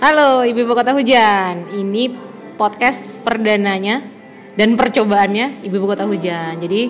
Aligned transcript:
Halo 0.00 0.48
Ibu-Ibu 0.48 0.72
Kota 0.72 0.96
Hujan. 0.96 1.76
Ini 1.76 2.08
podcast 2.56 3.20
perdananya 3.20 4.00
dan 4.56 4.72
percobaannya 4.72 5.60
Ibu-Ibu 5.60 5.92
Kota 5.92 6.08
Hujan. 6.08 6.56
Jadi 6.56 6.88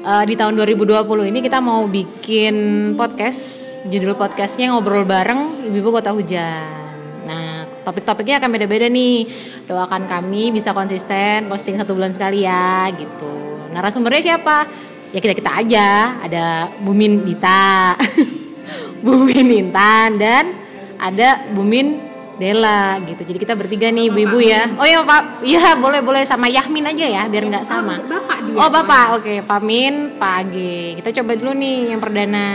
uh, 0.00 0.24
di 0.24 0.40
tahun 0.40 0.56
2020 0.64 1.04
ini 1.36 1.44
kita 1.44 1.60
mau 1.60 1.84
bikin 1.84 2.56
podcast. 2.96 3.68
Judul 3.92 4.16
podcastnya 4.16 4.72
ngobrol 4.72 5.04
bareng 5.04 5.68
Ibu-Ibu 5.68 6.00
Kota 6.00 6.16
Hujan. 6.16 6.96
Nah 7.28 7.68
topik-topiknya 7.84 8.40
akan 8.40 8.48
beda-beda 8.48 8.88
nih. 8.88 9.28
Doakan 9.68 10.08
kami 10.08 10.48
bisa 10.48 10.72
konsisten 10.72 11.52
posting 11.52 11.76
satu 11.76 11.92
bulan 11.92 12.16
sekali 12.16 12.48
ya 12.48 12.88
gitu. 12.96 13.68
Narasumbernya 13.68 14.32
siapa? 14.32 14.64
Ya 15.12 15.20
kita-kita 15.20 15.60
aja. 15.60 15.88
Ada 16.24 16.72
Bumin 16.80 17.20
Dita 17.20 18.00
Bumin 19.04 19.44
Intan 19.52 20.16
dan 20.16 20.56
ada 20.96 21.52
Bumin 21.52 22.15
Dela 22.36 23.00
gitu. 23.00 23.24
Jadi 23.24 23.38
kita 23.40 23.56
bertiga 23.56 23.88
nih 23.88 24.12
ibu-ibu 24.12 24.38
ya. 24.44 24.68
Oh 24.76 24.84
ya 24.84 25.00
Pak, 25.00 25.40
iya 25.40 25.72
boleh 25.80 26.04
boleh 26.04 26.22
sama 26.28 26.52
Yahmin 26.52 26.84
aja 26.84 27.06
ya 27.08 27.22
biar 27.32 27.48
nggak 27.48 27.64
sama. 27.64 27.96
Oh, 27.96 28.08
bapak 28.12 28.38
dia. 28.44 28.56
Oh 28.60 28.68
Bapak, 28.68 29.06
oke 29.20 29.34
Pak 29.48 29.60
Min, 29.64 29.94
Pak 30.20 30.34
Age. 30.44 31.00
Kita 31.00 31.08
coba 31.22 31.32
dulu 31.32 31.52
nih 31.56 31.96
yang 31.96 32.00
perdana. 32.00 32.48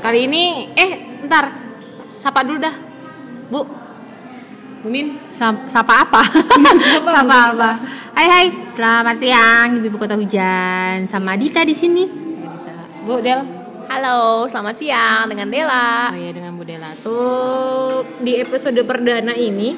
Kali 0.00 0.24
ini 0.24 0.72
eh 0.72 1.20
ntar 1.28 1.52
sapa 2.08 2.40
dulu 2.40 2.56
dah. 2.56 2.74
Bu. 3.52 3.60
Bu 4.80 4.88
Min. 4.88 5.20
Sapa 5.28 6.08
apa? 6.08 6.24
Sapa, 6.80 7.10
Sapa 7.12 7.38
apa? 7.52 7.70
Hai 8.16 8.26
hai, 8.26 8.46
selamat 8.72 9.16
siang 9.20 9.68
Ibu 9.84 10.00
Kota 10.00 10.16
Hujan 10.16 11.04
sama 11.04 11.36
Dita 11.36 11.60
di 11.60 11.76
sini. 11.76 12.08
Bu 13.04 13.20
Del. 13.20 13.59
Halo, 13.90 14.46
selamat 14.46 14.78
siang 14.78 15.26
dengan 15.26 15.50
Dela. 15.50 16.14
Oh 16.14 16.20
iya 16.22 16.30
dengan 16.30 16.54
Bu 16.54 16.62
Dela. 16.62 16.94
So 16.94 17.10
di 18.22 18.38
episode 18.38 18.78
perdana 18.86 19.34
ini 19.34 19.74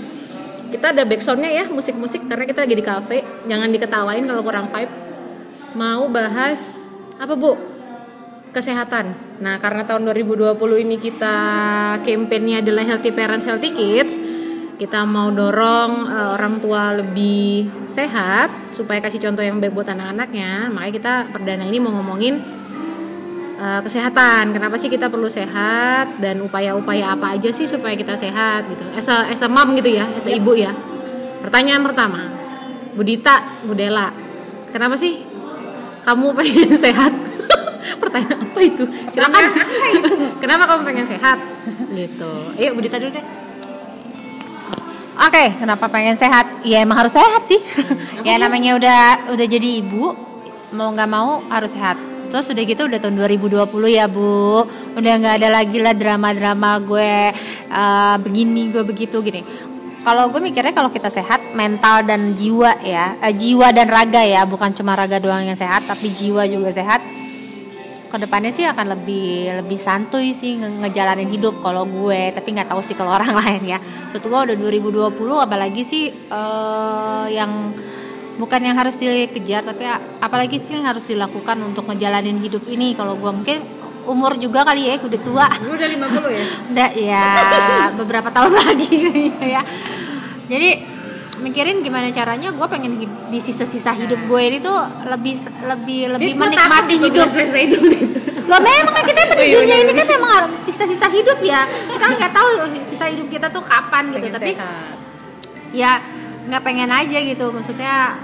kita 0.69 0.93
ada 0.93 1.09
backsoundnya 1.09 1.49
ya 1.49 1.65
musik-musik 1.73 2.29
karena 2.29 2.45
kita 2.45 2.69
lagi 2.69 2.77
di 2.77 2.85
cafe. 2.85 3.25
Jangan 3.49 3.73
diketawain 3.73 4.21
kalau 4.29 4.45
kurang 4.45 4.69
pipe. 4.69 4.93
Mau 5.81 6.13
bahas 6.13 6.93
apa 7.17 7.33
Bu? 7.41 7.57
Kesehatan. 8.53 9.17
Nah 9.41 9.57
karena 9.57 9.89
tahun 9.89 10.05
2020 10.05 10.61
ini 10.61 11.01
kita 11.01 11.37
kampanyenya 12.05 12.61
adalah 12.61 12.85
Healthy 12.85 13.17
Parents 13.17 13.49
Healthy 13.49 13.71
Kids. 13.73 14.21
Kita 14.77 15.09
mau 15.09 15.33
dorong 15.33 16.05
uh, 16.05 16.37
orang 16.37 16.61
tua 16.61 16.93
lebih 17.01 17.65
sehat 17.89 18.77
supaya 18.77 19.01
kasih 19.01 19.25
contoh 19.25 19.41
yang 19.41 19.57
baik 19.57 19.73
buat 19.73 19.89
anak-anaknya. 19.89 20.69
Makanya 20.69 20.93
kita 21.01 21.13
perdana 21.33 21.65
ini 21.65 21.81
mau 21.81 21.97
ngomongin 21.97 22.62
uh, 23.63 23.81
kesehatan. 23.81 24.51
Kenapa 24.51 24.75
sih 24.77 24.91
kita 24.91 25.07
perlu 25.07 25.31
sehat 25.31 26.19
dan 26.19 26.43
upaya-upaya 26.43 27.15
apa 27.15 27.39
aja 27.39 27.55
sih 27.55 27.71
supaya 27.71 27.95
kita 27.95 28.19
sehat 28.19 28.67
gitu. 28.67 28.85
As 28.99 29.07
a, 29.07 29.31
as 29.31 29.43
a 29.47 29.49
mom 29.49 29.79
gitu 29.79 29.95
ya, 29.95 30.11
as 30.11 30.27
a 30.27 30.35
ibu 30.35 30.59
ya. 30.59 30.75
Pertanyaan 31.39 31.83
pertama, 31.87 32.27
Budita, 32.99 33.63
Budela, 33.63 34.11
kenapa 34.75 34.99
sih 34.99 35.23
kamu 36.03 36.35
pengen 36.39 36.75
sehat? 36.75 37.13
Pertanyaan 38.03 38.39
apa 38.51 38.61
itu? 38.63 38.85
Silakan. 39.15 39.43
kenapa 40.43 40.63
kamu 40.67 40.83
pengen 40.87 41.07
sehat? 41.07 41.39
Gitu. 41.95 42.33
Ayo 42.59 42.75
Budita 42.75 42.99
dulu 42.99 43.15
deh. 43.15 43.27
Oke, 45.13 45.39
okay, 45.39 45.49
kenapa 45.61 45.87
pengen 45.93 46.17
sehat? 46.19 46.65
Ya 46.67 46.83
emang 46.83 46.99
harus 46.99 47.15
sehat 47.15 47.47
sih. 47.47 47.61
ya 48.27 48.41
namanya 48.41 48.75
udah 48.81 49.03
udah 49.37 49.47
jadi 49.47 49.85
ibu, 49.85 50.17
mau 50.73 50.89
nggak 50.89 51.11
mau 51.11 51.45
harus 51.53 51.77
sehat 51.77 52.12
terus 52.33 52.49
udah 52.49 52.65
gitu 52.65 52.89
udah 52.89 52.97
tahun 52.97 53.21
2020 53.21 53.69
ya 53.93 54.09
bu. 54.09 54.65
Udah 54.97 55.13
nggak 55.21 55.35
ada 55.45 55.49
lagi 55.53 55.77
lah 55.85 55.93
drama-drama 55.93 56.81
gue 56.81 57.37
uh, 57.69 58.17
begini 58.25 58.73
gue 58.73 58.81
begitu 58.89 59.21
gini. 59.21 59.45
Kalau 60.01 60.33
gue 60.33 60.41
mikirnya 60.41 60.73
kalau 60.73 60.89
kita 60.89 61.13
sehat 61.13 61.53
mental 61.53 62.09
dan 62.09 62.33
jiwa 62.33 62.81
ya 62.81 63.21
uh, 63.21 63.29
jiwa 63.29 63.77
dan 63.77 63.93
raga 63.93 64.25
ya 64.25 64.49
bukan 64.49 64.73
cuma 64.73 64.97
raga 64.97 65.21
doang 65.21 65.45
yang 65.45 65.61
sehat 65.61 65.85
tapi 65.85 66.09
jiwa 66.09 66.49
juga 66.49 66.73
sehat. 66.73 67.05
Ke 68.09 68.17
depannya 68.17 68.49
sih 68.49 68.65
akan 68.65 68.97
lebih 68.97 69.53
lebih 69.61 69.77
santuy 69.77 70.33
sih 70.33 70.57
nge 70.57 70.81
ngejalanin 70.81 71.29
hidup 71.29 71.61
kalau 71.61 71.85
gue 71.85 72.33
tapi 72.33 72.57
nggak 72.57 72.73
tahu 72.73 72.81
sih 72.81 72.97
kalau 72.97 73.13
orang 73.21 73.37
lain 73.37 73.77
ya. 73.77 73.79
Setelah 74.09 74.49
gue 74.49 74.57
udah 74.57 75.13
2020 75.13 75.21
apalagi 75.37 75.85
sih 75.85 76.09
uh, 76.33 77.29
yang 77.29 77.77
bukan 78.41 78.61
yang 78.65 78.77
harus 78.79 78.97
dikejar 78.97 79.65
tapi 79.67 79.85
apalagi 80.21 80.57
sih 80.57 80.77
yang 80.79 80.89
harus 80.89 81.05
dilakukan 81.05 81.59
untuk 81.61 81.89
ngejalanin 81.89 82.39
hidup 82.41 82.65
ini. 82.69 82.97
Kalau 82.97 83.17
gue 83.17 83.33
mungkin 83.33 83.59
umur 84.07 84.35
juga 84.39 84.67
kali 84.67 84.91
ya 84.91 84.99
udah 84.99 85.21
tua. 85.23 85.47
Lu 85.63 85.75
udah 85.75 85.89
50 85.89 86.39
ya? 86.39 86.45
Udah 86.73 86.89
ya 86.97 87.27
beberapa 87.95 88.29
tahun 88.35 88.53
lagi 88.55 88.95
ya. 89.55 89.63
Jadi 90.51 90.71
mikirin 91.43 91.83
gimana 91.83 92.07
caranya 92.15 92.55
gue 92.55 92.67
pengen 92.71 93.03
di 93.03 93.39
sisa-sisa 93.43 93.91
hidup 93.99 94.21
gue 94.31 94.43
ini 94.43 94.59
tuh 94.63 94.79
lebih 95.11 95.35
lebih 95.67 96.01
lebih 96.19 96.33
Dit, 96.35 96.39
menikmati 96.39 96.95
hidup. 97.03 97.27
sisa 97.31 97.59
hidup. 97.59 97.83
Lo 98.51 98.59
memang 98.59 98.95
kan 98.95 99.05
kita 99.07 99.21
di 99.39 99.55
oh, 99.55 99.63
dunia 99.63 99.77
ini 99.87 99.93
kan 99.95 100.07
memang 100.07 100.31
harus 100.31 100.55
sisa-sisa 100.67 101.07
hidup 101.11 101.39
ya. 101.43 101.67
Kan 101.99 102.19
nggak 102.19 102.33
tahu 102.35 102.49
sisa 102.91 103.07
hidup 103.11 103.27
kita 103.31 103.51
tuh 103.51 103.63
kapan 103.63 104.11
gitu 104.15 104.29
pengen 104.29 104.35
tapi 104.35 104.53
sehat. 104.59 104.95
ya 105.73 105.93
nggak 106.49 106.63
pengen 106.63 106.91
aja 106.91 107.19
gitu 107.23 107.55
maksudnya 107.55 108.19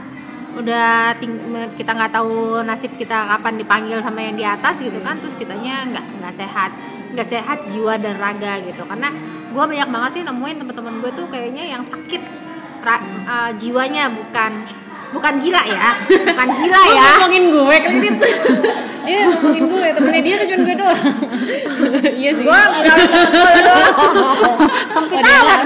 udah 0.58 1.14
ting 1.22 1.38
kita 1.78 1.94
nggak 1.94 2.12
tahu 2.18 2.66
nasib 2.66 2.90
kita 2.98 3.14
kapan 3.30 3.54
dipanggil 3.62 4.02
sama 4.02 4.26
yang 4.26 4.34
di 4.34 4.42
atas 4.42 4.82
gitu 4.82 4.98
kan 5.06 5.20
terus 5.22 5.38
kitanya 5.38 5.86
nggak 5.86 6.04
nggak 6.18 6.34
sehat 6.34 6.70
nggak 7.14 7.28
sehat 7.28 7.58
jiwa 7.62 7.94
dan 8.00 8.18
raga 8.18 8.58
gitu 8.66 8.82
karena 8.82 9.14
gue 9.48 9.64
banyak 9.64 9.88
banget 9.88 10.10
sih 10.18 10.22
nemuin 10.26 10.56
teman-teman 10.60 10.94
gue 11.00 11.10
tuh 11.14 11.26
kayaknya 11.30 11.64
yang 11.78 11.82
sakit 11.86 12.22
ra, 12.82 12.96
uh, 13.26 13.50
jiwanya 13.54 14.10
bukan 14.10 14.66
bukan 15.08 15.34
gila 15.40 15.62
ya 15.64 15.90
bukan 16.04 16.48
gila 16.52 16.82
ya 16.84 17.08
ngomongin 17.16 17.44
gue 17.48 17.76
kredit 17.80 18.14
dia 19.08 19.24
ngomongin 19.24 19.64
gue 19.72 19.88
temennya 19.96 20.22
dia 20.26 20.36
tuh 20.36 20.58
gue 20.60 20.74
doang 20.76 21.02
iya 22.12 22.30
sih 22.36 22.44
gue 22.44 22.60
nggak 22.60 22.96
gue 23.32 23.62
doang 23.64 23.94
sempit 24.92 25.24
amat 25.24 25.60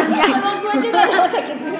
gue 0.62 0.74
juga 0.78 1.00
sakit 1.26 1.71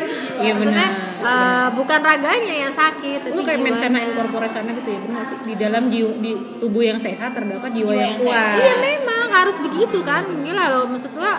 iya 0.43 0.55
benar. 0.59 0.89
uh, 1.23 1.69
bukan 1.79 2.01
raganya 2.03 2.55
yang 2.69 2.73
sakit 2.75 3.31
lu 3.31 3.41
kayak 3.41 3.63
mensana 3.63 3.99
incorpore 4.03 4.51
sana 4.51 4.75
gitu 4.75 4.91
ya 4.91 5.01
benar 5.01 5.23
sih. 5.25 5.37
Di 5.47 5.55
dalam 5.55 5.89
jiwa 5.89 6.13
di 6.19 6.33
tubuh 6.59 6.83
yang 6.83 6.99
sehat 6.99 7.33
terdapat 7.33 7.71
jiwa, 7.73 7.93
yang, 7.95 8.19
yang 8.19 8.21
kuat. 8.21 8.57
iya 8.61 8.75
memang 8.83 9.27
harus 9.31 9.57
begitu 9.63 10.03
kan. 10.03 10.27
Gila 10.43 10.65
lo 10.75 10.81
maksud 10.91 11.15
gua 11.15 11.33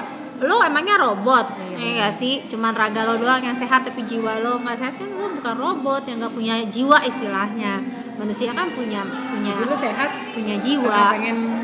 lo 0.44 0.60
emangnya 0.60 1.00
robot 1.00 1.56
iya. 1.78 2.04
ya 2.04 2.10
gak 2.10 2.14
sih? 2.20 2.44
Cuman 2.52 2.76
raga 2.76 3.08
lo 3.08 3.16
doang 3.16 3.40
yang 3.40 3.56
sehat 3.56 3.88
tapi 3.88 4.04
jiwa 4.04 4.44
lo 4.44 4.60
nggak 4.60 4.76
sehat 4.76 4.96
kan 5.00 5.08
lo 5.16 5.32
bukan 5.32 5.56
robot 5.56 6.04
yang 6.10 6.18
nggak 6.20 6.34
punya 6.36 6.56
jiwa 6.68 6.98
istilahnya. 7.06 7.80
Manusia 8.14 8.52
kan 8.54 8.70
punya 8.76 9.02
punya 9.04 9.52
Jadi 9.58 9.76
sehat 9.78 10.10
punya 10.36 10.56
jiwa. 10.60 11.00
pengen 11.18 11.63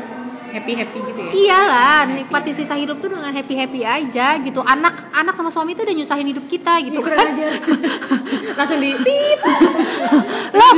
happy 0.50 0.72
happy 0.76 0.98
gitu 1.00 1.20
ya? 1.22 1.30
Iyalah 1.30 2.00
nikmati 2.10 2.50
sisa 2.50 2.74
hidup 2.74 2.98
tuh 2.98 3.08
dengan 3.10 3.30
happy 3.30 3.54
happy 3.54 3.80
aja 3.86 4.38
gitu. 4.42 4.60
Anak 4.66 5.08
anak 5.14 5.34
sama 5.38 5.48
suami 5.48 5.78
tuh 5.78 5.86
udah 5.86 5.96
nyusahin 5.96 6.26
hidup 6.26 6.46
kita 6.50 6.82
gitu 6.84 7.00
ya, 7.00 7.14
kan. 7.14 7.26
aja. 7.32 7.48
langsung 8.58 8.78
di 8.82 8.92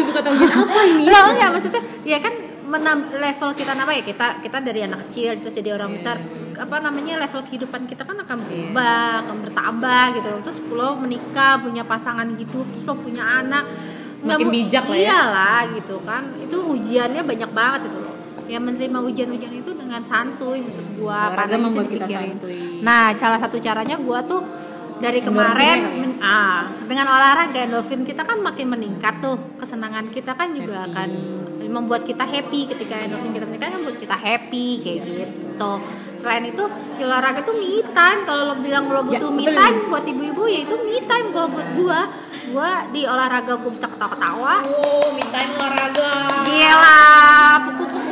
buka 0.08 0.20
tahu 0.24 0.34
apa 0.34 0.80
ini? 0.88 1.04
lo 1.08 1.18
enggak 1.32 1.50
maksudnya 1.52 1.82
ya 2.04 2.18
kan 2.20 2.34
menam 2.72 3.04
level 3.12 3.50
kita 3.52 3.76
apa 3.76 3.92
ya 3.92 4.02
kita 4.02 4.26
kita 4.40 4.58
dari 4.64 4.80
anak 4.88 5.04
kecil 5.08 5.36
terus 5.44 5.52
jadi 5.52 5.76
orang 5.76 5.92
yeah. 5.92 5.98
besar 6.00 6.16
apa 6.56 6.76
namanya 6.80 7.20
level 7.20 7.44
kehidupan 7.44 7.84
kita 7.84 8.08
kan 8.08 8.16
akan 8.16 8.38
iya. 8.40 8.44
berubah 8.48 9.04
yeah. 9.12 9.22
akan 9.24 9.36
bertambah 9.44 10.04
gitu. 10.16 10.28
Terus 10.48 10.58
lo 10.72 10.90
menikah 10.96 11.60
punya 11.60 11.84
pasangan 11.84 12.28
hidup 12.32 12.64
terus 12.72 12.84
lo 12.88 12.94
punya 12.96 13.24
anak. 13.44 13.68
Semakin 14.16 14.48
bijak 14.48 14.84
lah 14.88 14.96
ya. 14.96 15.04
Iyalah 15.10 15.60
gitu 15.76 15.96
kan. 16.06 16.22
Itu 16.40 16.56
ujiannya 16.64 17.22
banyak 17.26 17.50
banget 17.52 17.80
itu 17.92 17.98
loh. 18.00 18.16
Ya 18.48 18.58
menerima 18.60 18.98
ujian-ujian 19.00 19.52
itu 19.52 19.71
dengan 19.92 20.08
santuy 20.08 20.64
maksud 20.64 20.86
gua 20.96 21.36
pada 21.36 21.60
membuat 21.60 21.84
kita 21.92 22.08
santuy. 22.08 22.80
Nah 22.80 23.12
salah 23.12 23.36
satu 23.36 23.60
caranya 23.60 24.00
gua 24.00 24.24
tuh 24.24 24.40
dari 24.96 25.20
kemarin 25.20 25.84
ya? 25.84 26.00
men, 26.00 26.12
ah 26.24 26.64
dengan 26.88 27.12
olahraga 27.12 27.60
endorfin 27.60 28.00
kita 28.00 28.24
kan 28.24 28.40
makin 28.40 28.72
meningkat 28.72 29.20
tuh. 29.20 29.36
Kesenangan 29.60 30.08
kita 30.08 30.32
kan 30.32 30.56
juga 30.56 30.88
happy. 30.88 30.96
akan 30.96 31.08
membuat 31.68 32.08
kita 32.08 32.24
happy. 32.24 32.72
Ketika 32.72 33.04
endorfin 33.04 33.36
kita 33.36 33.44
meningkat 33.44 33.68
kan 33.68 33.84
membuat 33.84 34.00
kita 34.00 34.16
happy 34.16 34.80
kayak 34.80 34.98
gitu. 35.04 35.72
Selain 36.16 36.48
itu 36.48 36.64
ya 36.96 37.04
olahraga 37.04 37.44
tuh 37.44 37.52
me 37.52 37.84
time. 37.92 38.24
Kalau 38.24 38.48
lo 38.48 38.54
bilang 38.64 38.88
lo 38.88 39.04
ya, 39.12 39.20
butuh 39.20 39.28
ya, 39.28 39.36
me 39.36 39.44
time 39.52 39.76
buat 39.92 40.04
ibu-ibu 40.08 40.42
ya 40.48 40.64
itu 40.64 40.74
me 40.80 40.96
time 41.04 41.28
kalau 41.36 41.52
buat 41.52 41.68
gua. 41.76 42.00
Gua 42.48 42.88
di 42.88 43.04
olahraga 43.04 43.60
gua 43.60 43.68
bisa 43.68 43.92
ketawa-ketawa. 43.92 44.64
Oh 44.72 45.12
me 45.12 45.24
time 45.28 45.52
olahraga. 45.60 46.12
Gila 46.48 47.04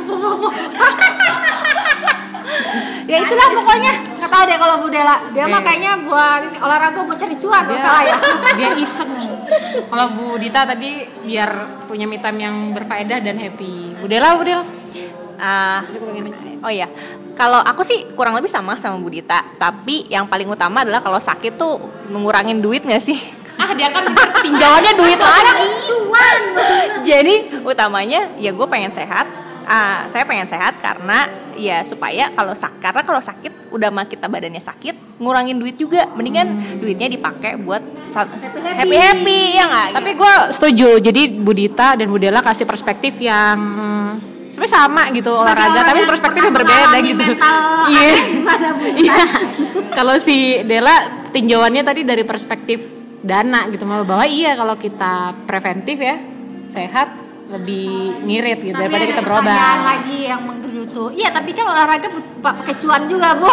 ya 3.11 3.17
itulah 3.23 3.47
pokoknya. 3.55 3.93
Nggak 4.19 4.31
tahu 4.31 4.43
deh 4.47 4.57
kalau 4.57 4.75
Budela 4.83 5.15
dia 5.33 5.43
okay. 5.45 5.53
mah 5.53 5.61
kayaknya 5.61 5.91
buat 6.05 6.41
olahraga 6.61 6.99
buat 7.03 7.17
cari 7.17 7.35
cuan 7.37 7.63
dia, 7.67 7.79
salah 7.81 8.03
ya. 8.05 8.17
dia 8.59 8.69
iseng. 8.85 9.11
Kalau 9.89 10.05
Bu 10.15 10.39
Dita 10.39 10.63
tadi 10.63 11.03
biar 11.25 11.83
punya 11.85 12.05
me 12.07 12.21
time 12.21 12.39
yang 12.39 12.55
berfaedah 12.71 13.19
dan 13.19 13.35
happy. 13.39 13.99
Budela 13.99 14.37
Budela 14.39 14.63
Ah, 15.41 15.81
oh 16.61 16.69
iya, 16.69 16.85
kalau 17.33 17.57
aku 17.57 17.81
sih 17.81 18.13
kurang 18.13 18.37
lebih 18.37 18.45
sama 18.45 18.77
sama 18.77 19.01
Budita, 19.01 19.41
tapi 19.57 20.05
yang 20.05 20.29
paling 20.29 20.45
utama 20.45 20.85
adalah 20.85 21.01
kalau 21.01 21.17
sakit 21.17 21.57
tuh 21.57 21.81
ngurangin 22.13 22.61
duit 22.61 22.85
nggak 22.85 23.01
sih? 23.01 23.17
ah 23.61 23.71
dia 23.77 23.89
kan 23.89 24.05
tinjauannya 24.41 24.93
duit 24.97 25.19
lagi. 25.19 25.67
Jadi 27.01 27.35
utamanya 27.65 28.33
ya 28.37 28.53
gue 28.53 28.67
pengen 28.69 28.93
sehat. 28.93 29.25
Ah, 29.65 30.05
saya 30.09 30.25
pengen 30.25 30.49
sehat 30.49 30.77
karena 30.81 31.29
ya 31.61 31.85
supaya 31.85 32.33
kalau 32.33 32.57
sak 32.57 32.81
karena 32.81 33.05
kalau 33.05 33.21
sakit 33.21 33.69
udah 33.69 33.93
mah 33.93 34.09
kita 34.09 34.25
badannya 34.25 34.59
sakit 34.59 35.21
ngurangin 35.21 35.61
duit 35.61 35.77
juga. 35.77 36.09
Mendingan 36.17 36.81
duitnya 36.81 37.07
dipakai 37.07 37.61
buat 37.61 37.85
happy 38.81 38.97
happy, 38.97 39.41
ya 39.55 39.63
nggak? 39.69 39.87
Tapi 40.01 40.09
gue 40.17 40.33
setuju. 40.49 40.89
Jadi 40.97 41.21
Budita 41.37 41.93
dan 41.93 42.09
Budela 42.09 42.41
kasih 42.41 42.65
perspektif 42.65 43.21
yang 43.21 43.57
hmm, 43.61 44.09
sebenarnya 44.49 44.73
sama 44.73 45.03
gitu 45.13 45.31
olahraga 45.31 45.79
orang 45.79 45.87
tapi 45.93 46.01
perspektifnya 46.09 46.51
berbeda 46.51 46.97
gitu. 47.05 47.23
iya. 47.93 48.13
iya. 48.97 49.23
Kalau 49.93 50.17
si 50.17 50.65
Dela 50.65 51.29
tinjauannya 51.31 51.85
tadi 51.85 52.01
dari 52.03 52.25
perspektif 52.25 53.01
dana 53.21 53.69
gitu 53.69 53.85
bahwa 53.85 54.25
iya 54.25 54.57
kalau 54.57 54.73
kita 54.75 55.45
preventif 55.45 56.01
ya 56.01 56.17
sehat 56.73 57.20
lebih 57.51 57.87
ngirit 58.23 58.59
gitu 58.63 58.75
Tapi 58.75 58.83
daripada 58.87 59.03
ada 59.03 59.11
kita 59.11 59.23
berobat 59.23 59.77
lagi 59.83 60.17
yang 60.31 60.41
menggerutu. 60.47 61.03
Iya, 61.11 61.29
tapi 61.35 61.51
kan 61.51 61.65
olahraga 61.67 62.07
pakai 62.39 62.73
cuan 62.79 63.03
juga, 63.05 63.35
Bu. 63.35 63.47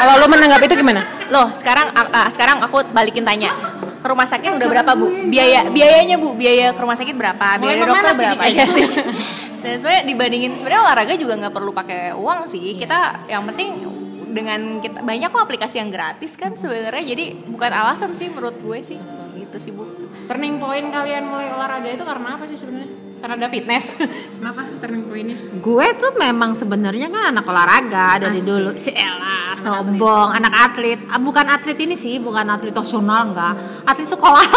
kalau 0.00 0.14
lo 0.20 0.26
menanggapi 0.28 0.64
itu 0.66 0.76
gimana 0.80 1.02
Loh, 1.32 1.48
sekarang 1.56 1.92
ah, 1.96 2.28
sekarang 2.28 2.60
aku 2.60 2.84
balikin 2.92 3.24
tanya. 3.24 3.56
Ke 4.04 4.06
rumah 4.12 4.28
sakit 4.28 4.60
udah 4.60 4.68
berapa, 4.68 4.90
Bu? 4.92 5.08
Biaya 5.32 5.72
biayanya, 5.72 6.20
Bu. 6.20 6.36
Biaya 6.36 6.76
ke 6.76 6.80
rumah 6.80 6.96
sakit 6.96 7.16
berapa? 7.16 7.56
Biaya 7.56 7.80
Mulai 7.80 7.88
dokter 7.88 8.12
berapa? 8.12 8.40
kayaknya 8.44 8.66
sih. 8.68 8.84
Dan 9.64 9.80
sebenarnya 9.80 10.02
dibandingin 10.04 10.52
sebenarnya 10.60 10.82
olahraga 10.84 11.14
juga 11.16 11.32
nggak 11.40 11.54
perlu 11.56 11.72
pakai 11.72 12.12
uang 12.12 12.44
sih. 12.44 12.76
Kita 12.76 13.24
yang 13.32 13.48
penting 13.48 13.88
dengan 14.36 14.82
kita 14.84 15.00
banyak 15.00 15.28
kok 15.32 15.40
aplikasi 15.40 15.80
yang 15.80 15.88
gratis 15.88 16.36
kan 16.36 16.52
sebenarnya. 16.52 17.16
Jadi 17.16 17.48
bukan 17.48 17.70
alasan 17.72 18.12
sih 18.12 18.28
menurut 18.28 18.60
gue 18.60 18.78
sih. 18.84 19.00
Gitu 19.34 19.56
sih, 19.56 19.72
Bu. 19.72 19.88
turning 20.24 20.56
point 20.56 20.88
kalian 20.88 21.28
mulai 21.28 21.52
olahraga 21.52 21.88
itu 21.88 22.00
karena 22.00 22.36
apa 22.36 22.44
sih 22.48 22.56
sebenarnya 22.56 22.88
karena 23.24 23.40
ada 23.40 23.48
fitness. 23.48 23.96
Kenapa 24.36 24.68
turning 24.84 25.08
pointnya? 25.08 25.36
Gue 25.64 25.86
tuh 25.96 26.12
memang 26.20 26.52
sebenarnya 26.52 27.08
kan 27.08 27.32
anak 27.32 27.48
olahraga 27.48 28.20
dari 28.20 28.36
Asik. 28.36 28.52
dulu. 28.52 28.70
Si 28.76 28.92
Ella 28.92 29.56
sombong 29.56 30.28
anak 30.36 30.52
atlet. 30.52 31.00
Ah, 31.08 31.16
bukan 31.16 31.48
atlet 31.48 31.80
ini 31.80 31.96
sih 31.96 32.20
bukan 32.20 32.44
atlet 32.52 32.76
nasional 32.76 33.32
enggak. 33.32 33.56
Atlet 33.88 34.08
sekolah. 34.12 34.44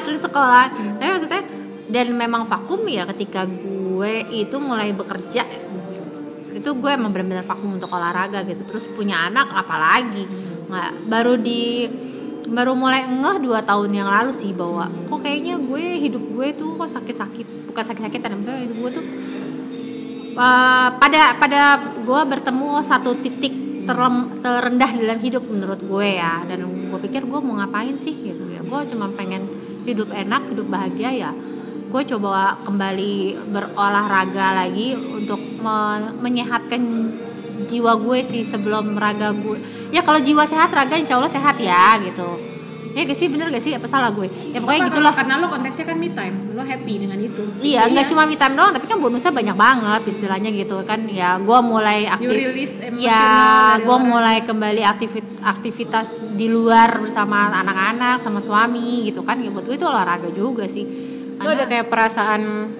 Atlet 0.00 0.22
sekolah. 0.24 0.64
Tapi 0.96 1.10
maksudnya 1.12 1.44
dan 1.92 2.16
memang 2.16 2.48
vakum 2.48 2.80
ya 2.88 3.04
ketika 3.12 3.44
gue 3.44 4.24
itu 4.32 4.56
mulai 4.56 4.96
bekerja 4.96 5.44
itu 6.54 6.70
gue 6.80 6.88
emang 6.88 7.12
benar-benar 7.12 7.44
vakum 7.44 7.76
untuk 7.76 7.92
olahraga 7.92 8.40
gitu. 8.48 8.64
Terus 8.64 8.88
punya 8.88 9.28
anak 9.28 9.52
apalagi? 9.52 10.24
Nggak 10.72 10.90
baru 11.12 11.36
di 11.36 11.84
baru 12.44 12.76
mulai 12.76 13.08
ngeh 13.08 13.40
dua 13.40 13.64
tahun 13.64 13.90
yang 13.92 14.08
lalu 14.08 14.32
sih 14.36 14.52
bahwa 14.52 14.88
kok 14.88 15.20
kayaknya 15.24 15.56
gue 15.56 15.84
hidup 16.02 16.20
gue 16.20 16.46
tuh 16.52 16.76
kok 16.76 16.90
sakit-sakit. 16.90 17.72
Bukan 17.72 17.84
sakit-sakit 17.84 18.20
tapi 18.20 18.34
maksudnya 18.36 18.60
hidup 18.60 18.76
gue 18.78 18.90
tuh 19.00 19.04
uh, 20.36 20.88
pada 21.00 21.22
pada 21.40 21.60
gue 22.04 22.20
bertemu 22.28 22.68
satu 22.84 23.16
titik 23.18 23.54
terlem- 23.84 24.40
terendah 24.40 24.90
dalam 24.92 25.18
hidup 25.20 25.44
menurut 25.48 25.80
gue 25.80 26.08
ya. 26.20 26.44
Dan 26.44 26.68
gue 26.92 26.98
pikir 27.08 27.24
gue 27.24 27.40
mau 27.40 27.56
ngapain 27.58 27.96
sih 27.96 28.12
gitu 28.12 28.44
ya. 28.52 28.60
Gue 28.60 28.80
cuma 28.92 29.08
pengen 29.16 29.48
hidup 29.88 30.12
enak 30.12 30.52
hidup 30.52 30.66
bahagia 30.68 31.10
ya. 31.10 31.30
Gue 31.88 32.02
coba 32.04 32.58
kembali 32.66 33.38
berolahraga 33.54 34.66
lagi 34.66 34.98
untuk 34.98 35.38
me- 35.62 36.12
menyehatkan 36.20 36.82
jiwa 37.70 37.96
gue 38.02 38.18
sih 38.26 38.42
sebelum 38.42 38.98
raga 38.98 39.30
gue 39.32 39.56
ya 39.94 40.02
kalau 40.02 40.18
jiwa 40.18 40.42
sehat 40.42 40.74
raga 40.74 40.98
insya 40.98 41.14
Allah 41.14 41.30
sehat 41.30 41.54
ya 41.62 42.02
gitu. 42.02 42.54
Ya 42.94 43.02
gak 43.02 43.18
sih? 43.18 43.26
Bener 43.26 43.50
gak 43.50 43.58
sih? 43.58 43.74
Apa 43.74 43.90
salah 43.90 44.14
gue? 44.14 44.30
Ya 44.54 44.62
pokoknya 44.62 44.86
gitu 44.86 45.02
loh 45.02 45.10
karena 45.10 45.42
lo 45.42 45.50
konteksnya 45.50 45.82
kan 45.82 45.98
me 45.98 46.14
time. 46.14 46.54
Lo 46.54 46.62
happy 46.62 46.94
dengan 47.02 47.18
itu. 47.18 47.42
Iya, 47.58 47.90
nggak 47.90 48.06
cuma 48.06 48.22
me 48.22 48.38
time 48.38 48.54
doang, 48.54 48.70
tapi 48.70 48.86
kan 48.86 49.02
bonusnya 49.02 49.34
banyak 49.34 49.56
banget 49.58 50.02
istilahnya 50.14 50.54
gitu 50.54 50.78
kan. 50.86 51.02
Ya, 51.10 51.34
gue 51.42 51.58
mulai 51.58 52.06
aktif. 52.06 52.38
Ya, 53.02 53.74
gue 53.82 53.98
mulai 53.98 54.46
kembali 54.46 54.86
aktivit 54.86 55.26
aktivitas 55.42 56.22
di 56.38 56.46
luar 56.46 57.02
bersama 57.02 57.50
anak-anak, 57.50 58.22
sama 58.22 58.38
suami 58.38 59.10
gitu 59.10 59.26
kan. 59.26 59.42
Ya 59.42 59.50
buat 59.50 59.66
gue 59.66 59.74
itu 59.74 59.86
olahraga 59.86 60.30
juga 60.30 60.70
sih. 60.70 60.86
lo 61.34 61.50
ada 61.50 61.66
kayak 61.66 61.90
perasaan 61.90 62.70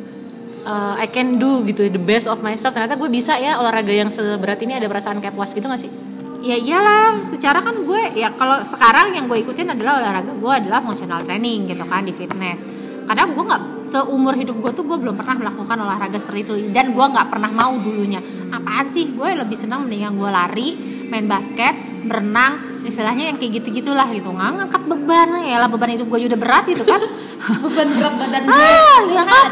uh, 0.63 0.95
I 0.95 1.11
can 1.11 1.43
do 1.43 1.67
gitu 1.67 1.91
the 1.91 1.99
best 1.99 2.31
of 2.31 2.39
myself. 2.39 2.71
Ternyata 2.71 2.95
gue 2.95 3.11
bisa 3.11 3.35
ya 3.35 3.59
olahraga 3.59 3.91
yang 3.91 4.15
seberat 4.15 4.63
ini 4.63 4.79
ada 4.79 4.87
perasaan 4.87 5.19
kayak 5.19 5.35
puas 5.35 5.51
gitu 5.51 5.67
gak 5.67 5.83
sih 5.83 6.14
Ya 6.45 6.61
iyalah, 6.61 7.25
secara 7.33 7.65
kan 7.65 7.73
gue 7.89 8.21
ya 8.21 8.29
kalau 8.37 8.61
sekarang 8.69 9.17
yang 9.17 9.25
gue 9.33 9.41
ikutin 9.41 9.73
adalah 9.73 10.05
olahraga 10.05 10.37
gue 10.37 10.53
adalah 10.53 10.85
functional 10.85 11.25
training 11.25 11.65
gitu 11.65 11.89
kan 11.89 12.05
di 12.05 12.13
fitness. 12.13 12.69
Karena 13.09 13.25
gue 13.33 13.45
nggak 13.49 13.63
seumur 13.89 14.37
hidup 14.37 14.61
gue 14.61 14.73
tuh 14.77 14.85
gue 14.85 15.01
belum 15.01 15.17
pernah 15.17 15.41
melakukan 15.41 15.81
olahraga 15.81 16.21
seperti 16.21 16.41
itu 16.45 16.55
dan 16.77 16.93
gue 16.93 17.01
nggak 17.01 17.33
pernah 17.33 17.49
mau 17.49 17.73
dulunya. 17.81 18.21
Apaan 18.53 18.85
sih? 18.85 19.17
Gue 19.17 19.33
lebih 19.33 19.57
senang 19.57 19.89
mendingan 19.89 20.21
gue 20.21 20.29
lari, 20.29 20.69
main 21.09 21.25
basket, 21.25 21.73
berenang, 22.05 22.74
istilahnya 22.85 23.33
yang 23.33 23.37
kayak 23.41 23.61
gitu 23.61 23.83
gitulah 23.83 24.07
gitu. 24.13 24.29
Nggak 24.31 24.51
ngangkat 24.61 24.83
beban 24.87 25.29
ya 25.45 25.57
lah 25.59 25.69
beban 25.69 25.91
hidup 25.97 26.07
gue 26.09 26.29
udah 26.29 26.41
berat 26.41 26.65
gitu 26.69 26.85
kan. 26.85 27.01
Beban 27.45 27.89
berat 27.93 28.15
badan 28.17 28.43
gue 28.49 28.57
ah, 28.57 29.01
ya 29.05 29.25
kan? 29.29 29.51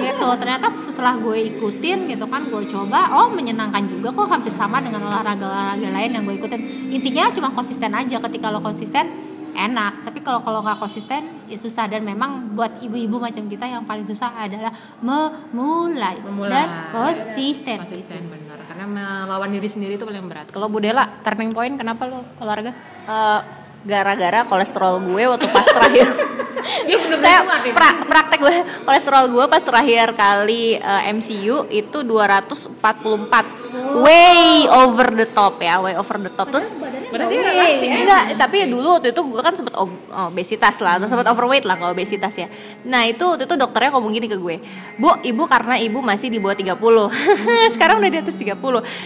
gitu 0.00 0.28
ternyata 0.40 0.72
setelah 0.72 1.12
gue 1.20 1.36
ikutin 1.52 2.08
gitu 2.08 2.24
kan 2.24 2.40
gue 2.48 2.62
coba 2.72 3.20
oh 3.20 3.28
menyenangkan 3.28 3.84
juga 3.84 4.16
kok 4.16 4.32
hampir 4.32 4.48
sama 4.48 4.80
dengan 4.80 5.04
olahraga 5.04 5.44
olahraga 5.44 5.88
lain 5.92 6.10
yang 6.16 6.24
gue 6.24 6.40
ikutin. 6.40 6.60
Intinya 6.88 7.28
cuma 7.36 7.52
konsisten 7.52 7.92
aja 7.92 8.16
ketika 8.16 8.48
lo 8.48 8.64
konsisten 8.64 9.28
enak. 9.58 10.06
Tapi 10.06 10.22
kalau 10.22 10.40
kalau 10.40 10.62
nggak 10.64 10.78
konsisten 10.78 11.26
ya 11.50 11.58
susah. 11.58 11.84
Dan 11.90 12.06
memang 12.06 12.54
buat 12.54 12.80
ibu-ibu 12.80 13.18
macam 13.18 13.44
kita 13.50 13.66
yang 13.66 13.84
paling 13.84 14.06
susah 14.06 14.30
adalah 14.32 14.72
memulai, 15.02 16.16
Memulai. 16.22 16.52
dan 16.54 16.68
konsisten, 16.94 17.82
konsisten 17.84 18.22
benar 18.30 18.47
karena 18.78 19.26
melawan 19.26 19.50
diri 19.50 19.66
sendiri 19.66 19.98
itu 19.98 20.06
paling 20.06 20.22
berat. 20.30 20.46
Kalau 20.54 20.70
Budela 20.70 21.18
turning 21.26 21.50
point 21.50 21.74
kenapa 21.74 22.06
lo 22.06 22.22
olahraga? 22.38 22.70
Eh, 23.10 23.40
gara-gara 23.82 24.46
kolesterol 24.46 25.02
gue 25.02 25.22
waktu 25.26 25.46
pas 25.50 25.66
terakhir. 25.66 26.06
Saya 27.22 27.42
pra- 27.74 28.06
praktek 28.06 28.38
gue. 28.38 28.56
Kolesterol 28.86 29.24
gue 29.34 29.44
pas 29.50 29.62
terakhir 29.62 30.14
kali 30.14 30.78
eh, 30.78 31.02
MCU 31.10 31.66
itu 31.74 31.98
244 32.06 33.67
way 33.98 34.64
over 34.66 35.08
the 35.12 35.26
top 35.26 35.58
ya 35.58 35.78
way 35.78 35.94
over 35.94 36.16
the 36.18 36.32
top. 36.32 36.48
Terus 36.52 36.74
dia 37.08 37.52
langsing 37.56 37.90
ya. 37.90 37.98
enggak 38.04 38.24
tapi 38.36 38.56
dulu 38.68 39.00
waktu 39.00 39.10
itu 39.12 39.20
gue 39.24 39.42
kan 39.42 39.54
sempet 39.54 39.74
ob- 39.74 40.02
obesitas 40.30 40.78
lah 40.80 40.96
atau 41.00 41.08
sempet 41.08 41.26
overweight 41.28 41.64
lah 41.64 41.76
kalau 41.76 41.92
obesitas 41.92 42.34
ya. 42.36 42.48
Nah 42.86 43.04
itu 43.04 43.24
waktu 43.24 43.44
itu 43.44 43.54
dokternya 43.54 43.90
ngomong 43.92 44.12
gini 44.12 44.26
ke 44.26 44.36
gue 44.36 44.56
bu 44.96 45.18
ibu 45.22 45.42
karena 45.44 45.78
ibu 45.78 45.98
masih 46.00 46.32
di 46.32 46.38
bawah 46.40 46.56
30 46.56 46.74
sekarang 47.74 48.00
udah 48.00 48.10
di 48.10 48.18
atas 48.18 48.34
30 48.34 48.58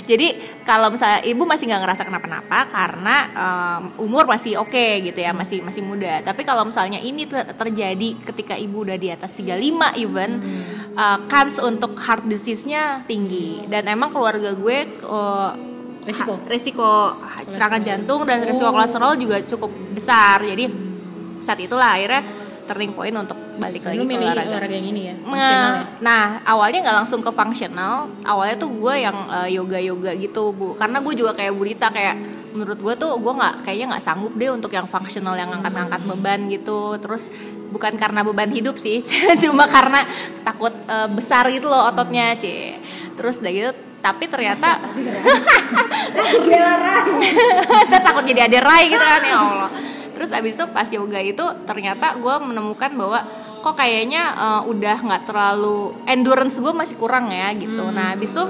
jadi 0.07 0.27
kalau 0.63 0.89
misalnya 0.89 1.21
ibu 1.27 1.43
masih 1.43 1.65
nggak 1.69 1.83
ngerasa 1.83 2.03
kenapa-napa 2.07 2.59
karena 2.71 3.17
em, 3.33 3.83
umur 3.99 4.25
masih 4.27 4.59
oke 4.63 5.03
gitu 5.03 5.19
ya 5.19 5.35
masih 5.35 5.59
masih 5.63 5.83
muda. 5.83 6.23
Tapi 6.23 6.47
kalau 6.47 6.63
misalnya 6.63 7.03
ini 7.03 7.27
ter- 7.27 7.51
terjadi 7.53 8.15
ketika 8.31 8.55
ibu 8.55 8.87
udah 8.87 8.95
di 8.95 9.11
atas 9.11 9.35
35 9.35 9.99
even 9.99 10.31
eh, 10.95 11.19
kans 11.27 11.59
untuk 11.59 11.99
heart 11.99 12.27
disease-nya 12.27 13.03
tinggi. 13.07 13.67
Dan 13.67 13.91
emang 13.91 14.15
keluarga 14.15 14.55
gue 14.55 14.62
eh, 14.69 15.51
Resiko? 16.03 16.35
ha- 16.35 16.47
resiko 16.47 16.91
serangan 17.47 17.81
jantung 17.81 18.21
dan 18.23 18.43
resiko 18.43 18.71
kolesterol 18.71 19.15
juga 19.15 19.37
cukup 19.41 19.71
besar 19.93 20.43
jadi 20.43 20.67
saat 21.39 21.59
itulah 21.59 21.95
akhirnya 21.95 22.23
turning 22.63 22.91
point 22.91 23.11
untuk 23.13 23.35
balik 23.53 23.83
lagi 23.83 23.99
ke 23.99 24.07
olahraga 24.17 24.49
olahraga 24.49 24.75
yang 24.75 24.89
ini 24.89 25.03
ya 25.03 25.15
Nah, 25.23 25.39
ya? 25.51 25.71
nah, 25.99 26.25
awalnya 26.45 26.79
nggak 26.81 26.97
langsung 26.99 27.21
ke 27.21 27.29
fungsional. 27.29 28.07
Awalnya 28.23 28.57
tuh 28.57 28.71
gue 28.71 28.95
yang 28.97 29.17
yoga 29.49 29.79
yoga 29.79 30.13
gitu 30.15 30.53
bu. 30.53 30.75
Karena 30.75 31.01
gue 31.01 31.15
juga 31.15 31.33
kayak 31.33 31.53
Burita 31.53 31.89
kayak 31.89 32.17
menurut 32.53 32.77
gue 32.77 32.95
tuh 32.95 33.17
gue 33.17 33.33
nggak 33.33 33.55
kayaknya 33.65 33.87
nggak 33.93 34.05
sanggup 34.05 34.33
deh 34.37 34.49
untuk 34.49 34.71
yang 34.71 34.85
fungsional 34.85 35.35
yang 35.35 35.51
angkat-angkat 35.53 36.01
beban 36.07 36.41
gitu. 36.49 36.97
Terus 36.99 37.33
bukan 37.69 37.97
karena 37.97 38.21
beban 38.23 38.49
hidup 38.49 38.77
sih, 38.77 39.01
cuma 39.43 39.67
karena 39.67 40.05
takut 40.43 40.73
eh, 40.73 41.09
besar 41.11 41.49
gitu 41.49 41.67
loh 41.67 41.89
ototnya 41.89 42.33
sih. 42.35 42.77
Terus 43.13 43.45
udah 43.45 43.53
gitu, 43.53 43.71
tapi 44.01 44.25
ternyata 44.27 44.81
takut 48.07 48.25
jadi 48.27 48.51
ada 48.51 48.59
rai 48.65 48.91
gitu 48.91 49.05
kan 49.05 49.23
ya 49.23 49.37
Allah. 49.39 49.71
Terus 50.13 50.31
abis 50.33 50.53
itu 50.55 50.65
pas 50.71 50.89
yoga 50.93 51.21
itu 51.21 51.45
ternyata 51.65 52.15
gue 52.21 52.35
menemukan 52.43 52.91
bahwa 52.95 53.21
kok 53.63 53.75
kayaknya 53.79 54.23
eh, 54.35 54.63
udah 54.69 54.97
nggak 55.07 55.23
terlalu 55.31 55.95
endurance 56.11 56.59
gue 56.59 56.73
masih 56.75 56.97
kurang 56.99 57.31
ya 57.31 57.55
gitu. 57.55 57.85
Nah 57.95 58.19
abis 58.19 58.35
itu 58.35 58.45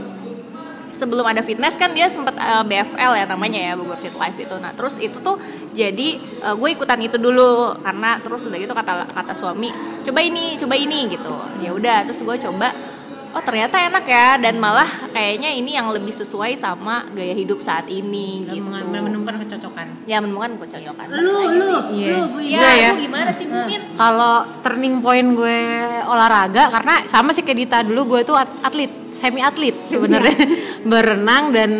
sebelum 0.92 1.24
ada 1.24 1.40
fitness 1.40 1.80
kan 1.80 1.92
dia 1.96 2.08
sempat 2.08 2.36
eh, 2.36 2.64
BFL 2.68 3.12
ya 3.20 3.24
namanya 3.28 3.60
ya 3.60 3.72
Bogor 3.76 4.00
Fit 4.00 4.16
Life 4.16 4.40
itu. 4.40 4.56
Nah 4.60 4.72
terus 4.76 4.96
itu 5.00 5.20
tuh 5.20 5.36
jadi 5.76 6.08
eh, 6.18 6.54
gue 6.56 6.68
ikutan 6.72 7.00
itu 7.00 7.16
dulu 7.20 7.76
karena 7.80 8.18
terus 8.24 8.44
udah 8.48 8.58
gitu 8.58 8.72
kata 8.76 9.08
kata 9.12 9.32
suami 9.36 9.68
coba 10.02 10.20
ini 10.24 10.56
coba 10.56 10.74
ini 10.76 11.12
gitu. 11.12 11.32
Ya 11.60 11.70
udah 11.76 12.08
terus 12.08 12.20
gue 12.24 12.36
coba 12.48 12.91
oh 13.32 13.40
ternyata 13.40 13.80
enak 13.80 14.04
ya 14.04 14.36
dan 14.36 14.56
malah 14.56 14.84
kayaknya 15.08 15.50
ini 15.50 15.72
yang 15.72 15.88
lebih 15.88 16.10
sesuai 16.10 16.52
sama 16.54 17.08
gaya 17.08 17.32
hidup 17.32 17.58
saat 17.58 17.86
ini 17.86 18.44
Dan 18.44 18.68
gitu. 18.68 18.68
menemukan 18.92 19.40
kecocokan. 19.40 19.86
Ya 20.04 20.18
menemukan 20.18 20.56
kecocokan. 20.58 21.06
Lu 21.10 21.20
lu 21.50 21.72
Iya. 21.92 22.08
lu 22.10 22.20
Bu 22.28 22.38
ya, 22.38 22.58
Gue 22.58 22.72
ya. 22.76 22.90
lu 22.90 23.00
gimana 23.02 23.30
sih 23.30 23.46
mungkin 23.46 23.80
Kalau 23.92 24.34
turning 24.60 24.98
point 24.98 25.28
gue 25.32 25.58
olahraga 26.04 26.68
karena 26.70 26.94
sama 27.04 27.30
sih 27.30 27.40
kayak 27.40 27.58
Dita 27.58 27.78
dulu 27.80 28.00
gue 28.08 28.20
tuh 28.22 28.34
at- 28.34 28.52
atlet, 28.62 28.90
semi 29.08 29.40
atlet 29.40 29.76
sebenarnya 29.80 30.36
berenang 30.84 31.50
dan 31.50 31.70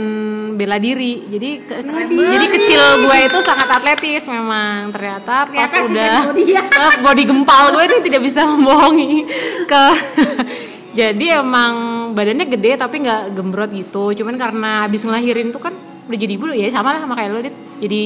bela 0.53 0.77
diri. 0.77 1.27
Jadi 1.27 1.51
ke- 1.61 1.81
jadi 2.07 2.47
kecil 2.51 2.83
gue 3.03 3.17
itu 3.23 3.39
sangat 3.41 3.69
atletis 3.71 4.25
memang. 4.27 4.89
Ternyata 4.89 5.49
pas 5.49 5.67
sih 5.67 5.83
udah 5.83 6.17
body 6.29 6.45
ya. 6.47 6.63
Eh, 6.83 6.95
body 6.99 7.23
gempal 7.25 7.73
gue 7.73 7.83
ini 7.85 7.99
tidak 8.03 8.23
bisa 8.23 8.45
membohongi 8.45 9.25
ke 9.65 9.83
jadi 10.93 11.41
emang 11.41 11.73
badannya 12.13 12.47
gede 12.53 12.77
tapi 12.77 13.01
nggak 13.01 13.33
gembrot 13.33 13.73
gitu. 13.73 14.13
Cuman 14.13 14.37
karena 14.37 14.85
habis 14.85 15.09
ngelahirin 15.09 15.49
tuh 15.49 15.61
kan 15.65 15.75
udah 16.03 16.19
jadi 16.19 16.33
ibu 16.37 16.53
ya 16.53 16.69
sama 16.69 16.93
lah 16.93 17.01
sama 17.01 17.17
kayak 17.17 17.31
lo 17.33 17.41
dit. 17.41 17.57
Jadi 17.81 18.05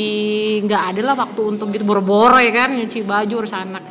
nggak 0.62 0.82
ada 0.94 1.00
lah 1.02 1.14
waktu 1.18 1.40
untuk 1.42 1.74
gitu 1.74 1.82
boro-boro 1.82 2.38
ya 2.38 2.54
kan? 2.54 2.78
Nyuci 2.78 3.02
baju 3.02 3.34
urus 3.42 3.52
anak. 3.52 3.82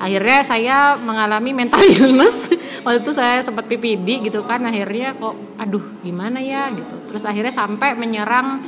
Akhirnya 0.00 0.40
saya 0.40 0.76
mengalami 0.96 1.52
mental 1.52 1.84
illness. 1.92 2.48
Waktu 2.80 3.04
itu 3.04 3.12
saya 3.12 3.44
sempat 3.44 3.68
PPD 3.68 4.32
gitu 4.32 4.40
kan. 4.48 4.64
Akhirnya 4.64 5.12
kok 5.12 5.36
aduh 5.60 5.84
gimana 6.00 6.40
ya? 6.40 6.72
Gitu. 6.72 7.12
Terus 7.12 7.28
akhirnya 7.28 7.52
sampai 7.52 8.00
menyerang 8.00 8.64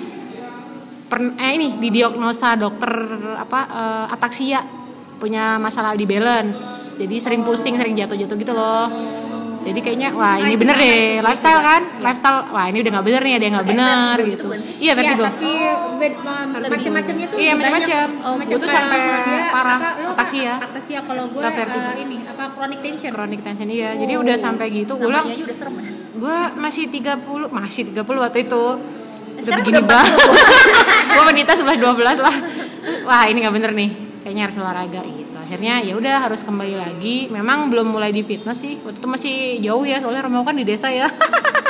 per, 1.08 1.18
eh 1.40 1.52
ini 1.56 1.80
didiagnosa 1.80 2.60
dokter 2.60 2.92
apa 3.40 3.60
eh, 3.64 4.06
ataksia. 4.12 4.60
Punya 5.16 5.56
masalah 5.56 5.96
di 5.96 6.04
balance. 6.04 6.92
Jadi 7.00 7.16
sering 7.16 7.44
pusing 7.44 7.80
sering 7.80 7.96
jatuh-jatuh 7.96 8.36
gitu 8.36 8.52
loh 8.52 8.88
jadi 9.60 9.76
kayaknya 9.78 10.08
wah 10.16 10.40
ini 10.40 10.56
bener 10.56 10.72
deh. 10.74 11.20
lifestyle 11.20 11.60
kan? 11.60 11.82
Lifestyle 12.00 12.48
wah 12.48 12.64
ini 12.64 12.80
udah 12.80 12.90
nggak 12.90 13.06
bener 13.06 13.20
nih 13.20 13.34
ada 13.34 13.44
yang 13.44 13.54
nggak 13.54 13.68
bener 13.68 14.16
gitu. 14.26 14.46
iya 14.48 14.60
Iya, 14.80 14.92
vertigo 14.94 15.22
tapi 15.22 15.52
bed- 16.00 16.18
macam-macamnya 16.66 17.26
tuh 17.28 17.36
Iya, 17.36 17.52
macam-macam. 17.54 18.06
Oh, 18.24 18.34
tuh 18.56 18.70
sampai 18.70 18.98
dia 18.98 19.40
parah, 19.52 19.76
apa, 19.76 19.88
lu 19.94 20.06
apa? 20.06 20.14
ataksia. 20.16 20.52
Ataksia 20.58 20.98
kalau 21.04 21.24
gue 21.26 21.42
vertigo. 21.44 21.76
eh, 21.82 21.96
ini 22.00 22.16
apa 22.24 22.44
chronic 22.50 22.80
tension. 22.80 23.10
chronic 23.12 23.40
tension 23.44 23.68
iya. 23.68 23.90
Jadi 23.94 24.12
udah 24.16 24.36
sampai 24.36 24.66
gitu 24.70 24.92
gue 24.96 25.06
namanya 25.06 25.28
aja 25.30 25.44
udah 25.44 25.56
serem 25.56 25.74
ya. 25.76 25.92
Gue 26.10 26.36
masih 26.56 26.84
30 26.88 27.48
masih 27.50 27.82
30 27.92 28.00
waktu 28.18 28.38
itu. 28.42 28.64
Udah 29.40 29.52
begini 29.60 29.82
banget. 29.82 30.14
gue 31.12 31.22
wanita 31.22 31.52
sebelah 31.52 31.76
12 31.76 32.16
lah. 32.18 32.36
Wah 33.04 33.24
ini 33.28 33.38
nggak 33.38 33.54
bener 33.54 33.72
nih. 33.72 33.90
Kayaknya 34.20 34.42
harus 34.42 34.56
olahraga. 34.56 35.00
Gitu 35.02 35.19
akhirnya 35.50 35.82
ya 35.82 35.98
udah 35.98 36.30
harus 36.30 36.46
kembali 36.46 36.78
lagi. 36.78 37.26
Memang 37.26 37.74
belum 37.74 37.90
mulai 37.90 38.14
di 38.14 38.22
fitness 38.22 38.62
sih. 38.62 38.78
Waktu 38.86 39.02
itu 39.02 39.08
masih 39.10 39.34
jauh 39.58 39.82
ya 39.82 39.98
soalnya 39.98 40.30
rumah 40.30 40.46
kan 40.46 40.54
di 40.54 40.62
desa 40.62 40.86
ya. 40.86 41.10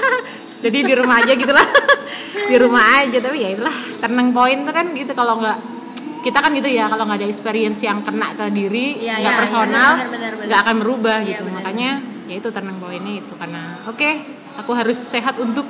Jadi 0.64 0.84
di 0.84 0.92
rumah 0.92 1.24
aja 1.24 1.32
gitu 1.32 1.48
lah. 1.48 1.64
Di 2.50 2.58
rumah 2.58 3.00
aja 3.00 3.16
tapi 3.22 3.40
ya 3.40 3.54
itulah 3.54 3.72
turning 4.02 4.36
point 4.36 4.60
tuh 4.68 4.74
kan 4.76 4.92
gitu. 4.92 5.16
Kalau 5.16 5.40
nggak 5.40 5.56
kita 6.20 6.44
kan 6.44 6.52
gitu 6.52 6.68
ya 6.68 6.92
kalau 6.92 7.08
nggak 7.08 7.24
ada 7.24 7.28
experience 7.32 7.80
yang 7.80 8.04
kena 8.04 8.36
ke 8.36 8.52
diri 8.52 9.00
Iya, 9.00 9.16
nggak 9.24 9.32
iya, 9.32 9.40
personal 9.40 9.90
benar, 9.96 10.08
benar, 10.12 10.32
benar. 10.36 10.46
nggak 10.52 10.60
akan 10.60 10.76
berubah 10.84 11.18
Iya, 11.24 11.28
gitu. 11.32 11.42
benar. 11.48 11.56
makanya 11.56 11.90
ya 12.28 12.34
itu 12.36 12.48
turning 12.52 12.76
pointnya 12.76 13.14
itu. 13.24 13.32
Karena 13.40 13.62
oke 13.88 14.10
aku 14.60 14.70
harus 14.76 14.98
sehat 15.00 15.40
untuk 15.40 15.64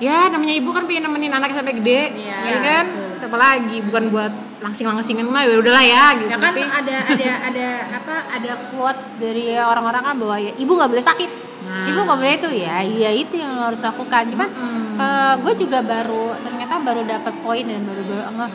ya 0.00 0.32
namanya 0.32 0.54
ibu 0.56 0.72
kan 0.72 0.88
pengen 0.88 1.04
nemenin 1.04 1.36
anak 1.36 1.52
sampai 1.52 1.76
gede 1.76 2.00
Iya, 2.16 2.36
ya 2.40 2.56
kan? 2.64 2.84
siapa 3.20 3.36
lagi? 3.36 3.76
Bukan 3.84 4.04
buat 4.08 4.32
langsing 4.60 4.84
langsingin 4.84 5.24
mah 5.24 5.40
ya 5.42 5.56
udahlah 5.56 5.80
ya 5.82 6.04
gitu 6.14 6.28
Ya 6.28 6.36
kan 6.36 6.52
tapi 6.52 6.62
ada 6.62 6.96
ada 7.08 7.28
ada 7.48 7.66
apa 7.90 8.14
ada 8.30 8.52
quotes 8.68 9.08
dari 9.16 9.56
orang-orang 9.56 10.02
kan 10.02 10.14
bahwa 10.14 10.36
ya 10.36 10.52
ibu 10.54 10.72
nggak 10.72 10.90
boleh 10.90 11.00
sakit. 11.02 11.30
Nah. 11.60 11.86
Ibu 11.86 11.98
nggak 12.02 12.18
boleh 12.18 12.34
itu 12.34 12.48
ya, 12.56 12.76
iya 12.82 13.10
itu 13.10 13.34
yang 13.36 13.54
lo 13.54 13.68
harus 13.68 13.80
lakukan. 13.80 14.28
Cuman 14.28 14.48
eh, 14.96 15.34
gue 15.38 15.52
juga 15.56 15.80
baru 15.80 16.36
ternyata 16.40 16.74
baru 16.78 17.02
dapat 17.04 17.34
poin 17.40 17.62
dan 17.62 17.80
baru 17.82 18.02
baru 18.02 18.22
nge- 18.34 18.52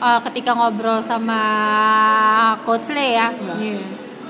eh, 0.00 0.20
ketika 0.26 0.50
ngobrol 0.52 0.98
sama 0.98 1.40
coach 2.64 2.90
Le 2.90 3.06
ya. 3.14 3.28
Iya. 3.58 3.78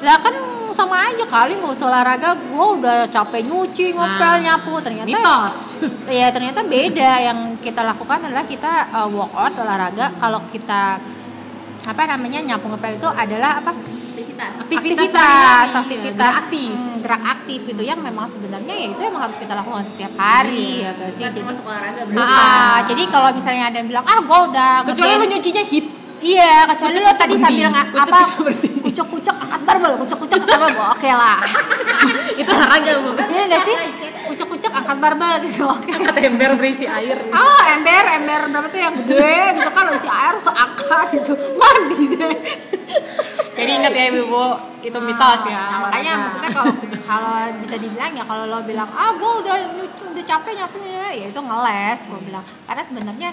Lah 0.04 0.18
kan 0.20 0.34
sama 0.74 1.06
aja 1.06 1.22
kali 1.22 1.54
nggak 1.54 1.70
usah 1.70 1.86
olahraga, 1.86 2.34
gue 2.34 2.66
udah 2.82 3.06
capek 3.06 3.46
nyuci, 3.46 3.94
ngepel, 3.94 4.32
Nah, 4.34 4.42
nyapu. 4.42 4.74
Ternyata 4.82 5.06
mitos 5.06 5.58
ya 6.10 6.28
ternyata 6.28 6.60
beda 6.66 7.10
yang 7.22 7.38
kita 7.62 7.80
lakukan 7.80 8.26
adalah 8.26 8.42
kita 8.44 8.90
uh, 8.90 9.06
workout 9.06 9.54
olahraga 9.56 10.10
kalau 10.18 10.42
kita 10.50 10.98
apa 11.84 12.02
namanya 12.08 12.38
nyapu 12.40 12.66
ngepel 12.72 12.96
itu 12.96 13.08
adalah 13.08 13.60
apa? 13.60 13.70
Aktivitas. 13.76 14.52
Aktivitas 14.64 14.90
aktivitas 14.90 15.10
sehari-hari, 15.12 15.80
aktivitas. 15.84 16.16
Gerak 16.18 16.36
aktif. 16.42 16.70
Hmm, 16.72 16.96
gerak 17.04 17.22
aktif 17.36 17.60
gitu 17.68 17.82
yang 17.84 18.00
memang 18.00 18.26
sebenarnya 18.26 18.74
ya 18.74 18.86
itu 18.96 19.02
emang 19.04 19.22
harus 19.28 19.36
kita 19.36 19.52
lakukan 19.52 19.84
setiap 19.92 20.12
hari 20.16 20.82
ya 20.82 20.90
gak 20.96 21.10
sih? 21.14 21.22
jadi 21.22 21.38
olahraga 21.44 22.02
Ah, 22.16 22.24
ah, 22.24 22.76
jadi 22.88 23.02
kalau 23.12 23.28
misalnya 23.30 23.64
ada 23.68 23.76
yang 23.78 23.88
bilang 23.92 24.06
ah 24.08 24.18
gue 24.24 24.38
udah 24.50 24.70
kecuali 24.88 25.12
nge-ban." 25.12 25.28
lu 25.28 25.32
nyucinya 25.36 25.64
hit. 25.64 25.86
Iya, 26.24 26.64
kecuali 26.72 26.96
lo 27.04 27.12
tadi 27.20 27.36
sambil 27.36 27.68
nggak 27.68 27.86
Kucuk 27.92 28.08
apa 28.08 28.18
kucuk-kucuk 28.80 29.36
angkat 29.44 29.60
barbel, 29.60 29.92
kucuk-kucuk 30.00 30.40
angkat 30.40 30.56
barbel, 30.56 30.86
oke 30.96 31.10
lah. 31.12 31.36
itu 32.40 32.48
olahraga 32.48 32.92
bu 33.04 33.10
Iya 33.12 33.42
nggak 33.44 33.62
sih? 33.68 33.76
Angkat 34.74 34.98
barbel 34.98 35.32
gitu, 35.40 35.62
oke. 35.70 35.86
angkat 35.88 36.16
ember 36.20 36.50
berisi 36.54 36.82
air 36.84 37.14
Oh, 37.30 37.60
ember, 37.64 38.04
ember 38.12 38.40
berapa 38.48 38.66
tuh 38.68 38.80
yang 38.80 38.94
gede 38.96 39.34
gitu 39.54 39.70
kan 39.70 39.86
isi 39.90 40.06
air 40.06 40.34
seangkat 40.36 41.06
gitu. 41.14 41.32
Mandi 41.54 42.04
deh. 42.10 42.36
jadi 43.54 43.70
ingat 43.72 43.92
ya 43.92 44.04
ibu 44.12 44.44
itu 44.82 44.98
mitos 45.00 45.42
ya 45.46 45.62
Nah, 45.64 45.78
makanya 45.80 46.12
olahraga. 46.12 46.22
maksudnya 46.26 46.50
kalau 46.50 46.72
kalau 47.00 47.32
bisa 47.56 47.74
dibilang 47.76 48.12
ya 48.12 48.24
kalau 48.24 48.44
lo 48.44 48.58
bilang 48.62 48.90
ah 48.90 49.14
gue 49.14 49.30
udah 49.40 49.56
udah 50.10 50.24
capek 50.24 50.52
nyapunya 50.54 50.90
ya 51.14 51.26
itu 51.28 51.40
ngeles 51.40 52.00
gue 52.04 52.20
bilang 52.24 52.44
karena 52.64 52.82
sebenarnya 52.82 53.30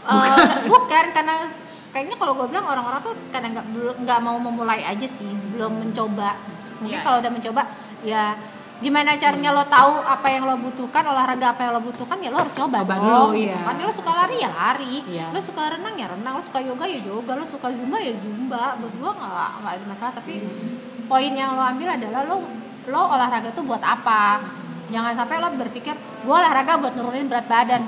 bukan. 0.00 0.38
bukan 0.64 1.04
karena 1.10 1.34
kayaknya 1.90 2.16
kalau 2.16 2.32
gue 2.34 2.46
bilang 2.48 2.64
orang-orang 2.64 3.00
tuh 3.00 3.14
kadang 3.28 3.52
nggak 3.52 3.66
belum 3.68 3.96
nggak 4.00 4.20
mau 4.20 4.36
memulai 4.38 4.80
aja 4.80 5.06
sih 5.06 5.28
belum 5.52 5.72
mencoba 5.80 6.38
mungkin 6.78 6.94
Iya. 6.94 7.02
kalau 7.02 7.18
udah 7.18 7.32
mencoba 7.32 7.62
ya 8.02 8.24
gimana 8.82 9.14
caranya 9.14 9.54
lo 9.54 9.62
tahu 9.70 10.02
apa 10.02 10.26
yang 10.34 10.50
lo 10.50 10.58
butuhkan 10.58 11.06
olahraga 11.06 11.54
apa 11.54 11.60
yang 11.62 11.72
lo 11.78 11.82
butuhkan 11.82 12.18
ya 12.18 12.28
lo 12.34 12.42
harus 12.42 12.54
coba 12.54 12.82
Coba 12.82 12.96
dong, 12.98 13.30
dulu, 13.30 13.38
gitu 13.38 13.54
iya. 13.54 13.62
kan. 13.62 13.74
Lo 13.78 13.92
suka 13.94 14.12
lari 14.12 14.36
ya 14.42 14.50
lari. 14.50 14.94
Iya. 15.06 15.26
lo 15.30 15.38
suka 15.38 15.62
renang 15.70 15.94
ya 15.94 16.06
renang. 16.10 16.34
Lo 16.34 16.42
suka 16.42 16.58
yoga 16.58 16.84
ya 16.84 16.98
yoga. 17.00 17.32
Lo 17.38 17.46
suka 17.46 17.70
zumba 17.70 18.02
ya 18.02 18.12
zumba. 18.18 18.74
Buat 18.82 18.94
gua 18.98 19.10
nggak 19.14 19.50
nggak 19.62 19.72
ada 19.78 19.84
masalah. 19.86 20.12
Tapi 20.18 20.32
poin 21.06 21.32
yang 21.32 21.54
lo 21.54 21.62
ambil 21.62 21.88
adalah 21.94 22.20
lo 22.26 22.36
lo 22.90 23.02
olahraga 23.14 23.54
tuh 23.54 23.62
buat 23.62 23.80
apa? 23.80 24.42
Jangan 24.90 25.14
sampai 25.16 25.38
lo 25.38 25.48
berpikir 25.54 25.94
gua 26.26 26.42
olahraga 26.42 26.76
buat 26.82 26.98
nurunin 26.98 27.30
berat 27.30 27.46
badan 27.46 27.82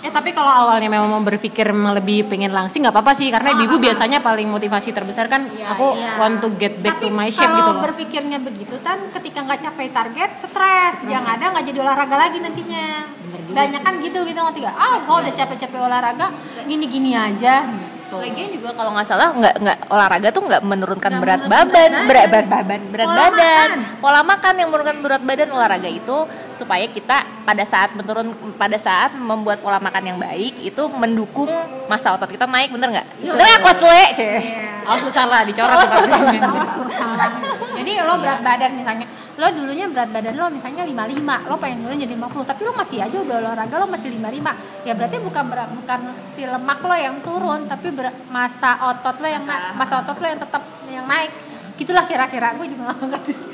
Eh 0.00 0.10
tapi 0.10 0.30
kalau 0.30 0.48
awalnya 0.48 0.88
memang 0.88 1.08
mau 1.08 1.20
berpikir 1.20 1.64
lebih 1.70 2.26
pengen 2.26 2.50
langsing 2.50 2.84
nggak 2.84 2.92
apa-apa 2.92 3.12
sih. 3.12 3.28
Karena 3.28 3.56
ibu 3.56 3.76
biasanya 3.76 4.20
paling 4.20 4.46
motivasi 4.46 4.90
terbesar 4.90 5.26
kan 5.26 5.44
Iya, 5.46 5.72
aku 5.72 5.96
iya. 5.96 6.20
want 6.20 6.40
to 6.40 6.52
get 6.56 6.76
back 6.78 7.00
tapi 7.00 7.08
to 7.08 7.14
my 7.14 7.28
shape 7.28 7.46
gitu 7.46 7.62
kalau 7.62 7.74
loh. 7.76 7.84
berpikirnya 7.88 8.38
begitu 8.38 8.76
kan 8.80 8.98
ketika 9.12 9.42
nggak 9.42 9.60
capai 9.62 9.86
target 9.88 10.30
stres. 10.36 10.94
Yang 11.04 11.24
ada 11.26 11.44
nggak 11.50 11.64
jadi 11.64 11.78
olahraga 11.80 12.16
lagi 12.18 12.38
nantinya. 12.38 12.86
Bener 13.26 13.40
juga 13.42 13.56
banyak 13.56 13.80
kan 13.82 13.94
gitu 13.98 14.18
gitu 14.22 14.38
ngerti 14.38 14.60
gak 14.62 14.76
ah 14.76 14.96
gua 15.02 15.16
udah 15.20 15.32
capek-capek 15.32 15.80
olahraga 15.80 16.26
gini-gini 16.64 17.12
aja. 17.12 17.64
Lagian 18.06 18.54
juga 18.54 18.70
kalau 18.70 18.94
nggak 18.94 19.02
salah 19.02 19.34
nggak 19.34 19.54
nggak 19.60 19.78
olahraga 19.90 20.28
tuh 20.30 20.46
nggak 20.46 20.62
menurunkan 20.62 21.10
Nggak 21.10 21.22
berat 21.26 21.40
menurunkan 21.42 21.66
badan, 21.74 21.90
berat 22.06 22.06
berat 22.06 22.30
berat 22.30 22.46
badan, 22.46 22.80
berat 22.94 23.06
Pola 23.06 23.18
badan, 23.18 23.34
makan. 23.34 23.98
pola 23.98 24.20
makan 24.22 24.54
yang 24.54 24.68
menurunkan 24.70 24.96
berat 25.02 25.22
badan 25.26 25.48
olahraga 25.50 25.90
itu 25.90 26.16
supaya 26.56 26.88
kita 26.88 27.16
pada 27.44 27.62
saat 27.62 27.92
menurun 27.92 28.26
pada 28.56 28.74
saat 28.76 29.12
membuat 29.12 29.60
pola 29.60 29.76
makan 29.78 30.02
yang 30.02 30.18
baik 30.18 30.56
itu 30.58 30.82
mendukung 30.90 31.52
masa 31.86 32.10
otot 32.10 32.26
kita 32.26 32.44
naik 32.44 32.72
bener 32.72 32.88
nggak? 32.90 33.06
Bener 33.22 33.44
nggak 33.46 33.62
Coach 33.62 33.84
Le? 33.84 34.02
Ceh. 34.12 34.40
Oh 34.82 34.96
susah 34.96 35.24
lah 35.24 35.42
dicoret 35.42 35.74
Oh. 35.74 35.82
Pak. 35.82 37.30
jadi 37.76 37.92
lo 38.02 38.16
berat 38.16 38.40
badan 38.40 38.72
misalnya 38.74 39.06
lo 39.34 39.46
dulunya 39.50 39.86
berat 39.86 40.08
badan 40.08 40.32
lo 40.32 40.48
misalnya 40.48 40.82
55 40.82 41.20
lo 41.44 41.54
pengen 41.56 41.78
turun 41.82 41.98
jadi 41.98 42.14
50 42.14 42.46
tapi 42.46 42.60
lo 42.62 42.72
masih 42.72 42.98
aja 43.00 43.16
udah 43.18 43.36
olahraga 43.36 43.74
lo 43.76 43.86
masih 43.86 44.08
55 44.10 44.86
ya 44.86 44.92
berarti 44.94 45.16
bukan 45.18 45.44
berat 45.44 45.70
bukan 45.74 46.00
si 46.32 46.42
lemak 46.42 46.80
lo 46.80 46.96
yang 46.96 47.16
turun 47.20 47.66
tapi 47.66 47.90
ber- 47.90 48.16
masa 48.26 48.78
otot 48.86 49.16
lo 49.18 49.28
yang 49.28 49.42
Masa- 49.42 49.60
naik 49.66 49.76
masa 49.76 49.94
otot 50.00 50.16
lo 50.16 50.26
yang 50.26 50.40
tetap 50.40 50.62
yang 50.86 51.04
naik 51.04 51.30
gitulah 51.76 52.04
kira-kira 52.04 52.54
gue 52.54 52.66
juga 52.66 52.88
gak 52.88 53.04
ngerti 53.04 53.32
sih. 53.34 53.50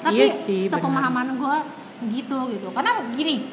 tapi 0.00 0.16
Iya 0.16 0.26
sih, 0.30 0.62
sepemahaman 0.66 1.36
gue 1.36 1.56
begitu 2.02 2.36
gitu. 2.54 2.68
Karena 2.74 3.02
gini 3.14 3.48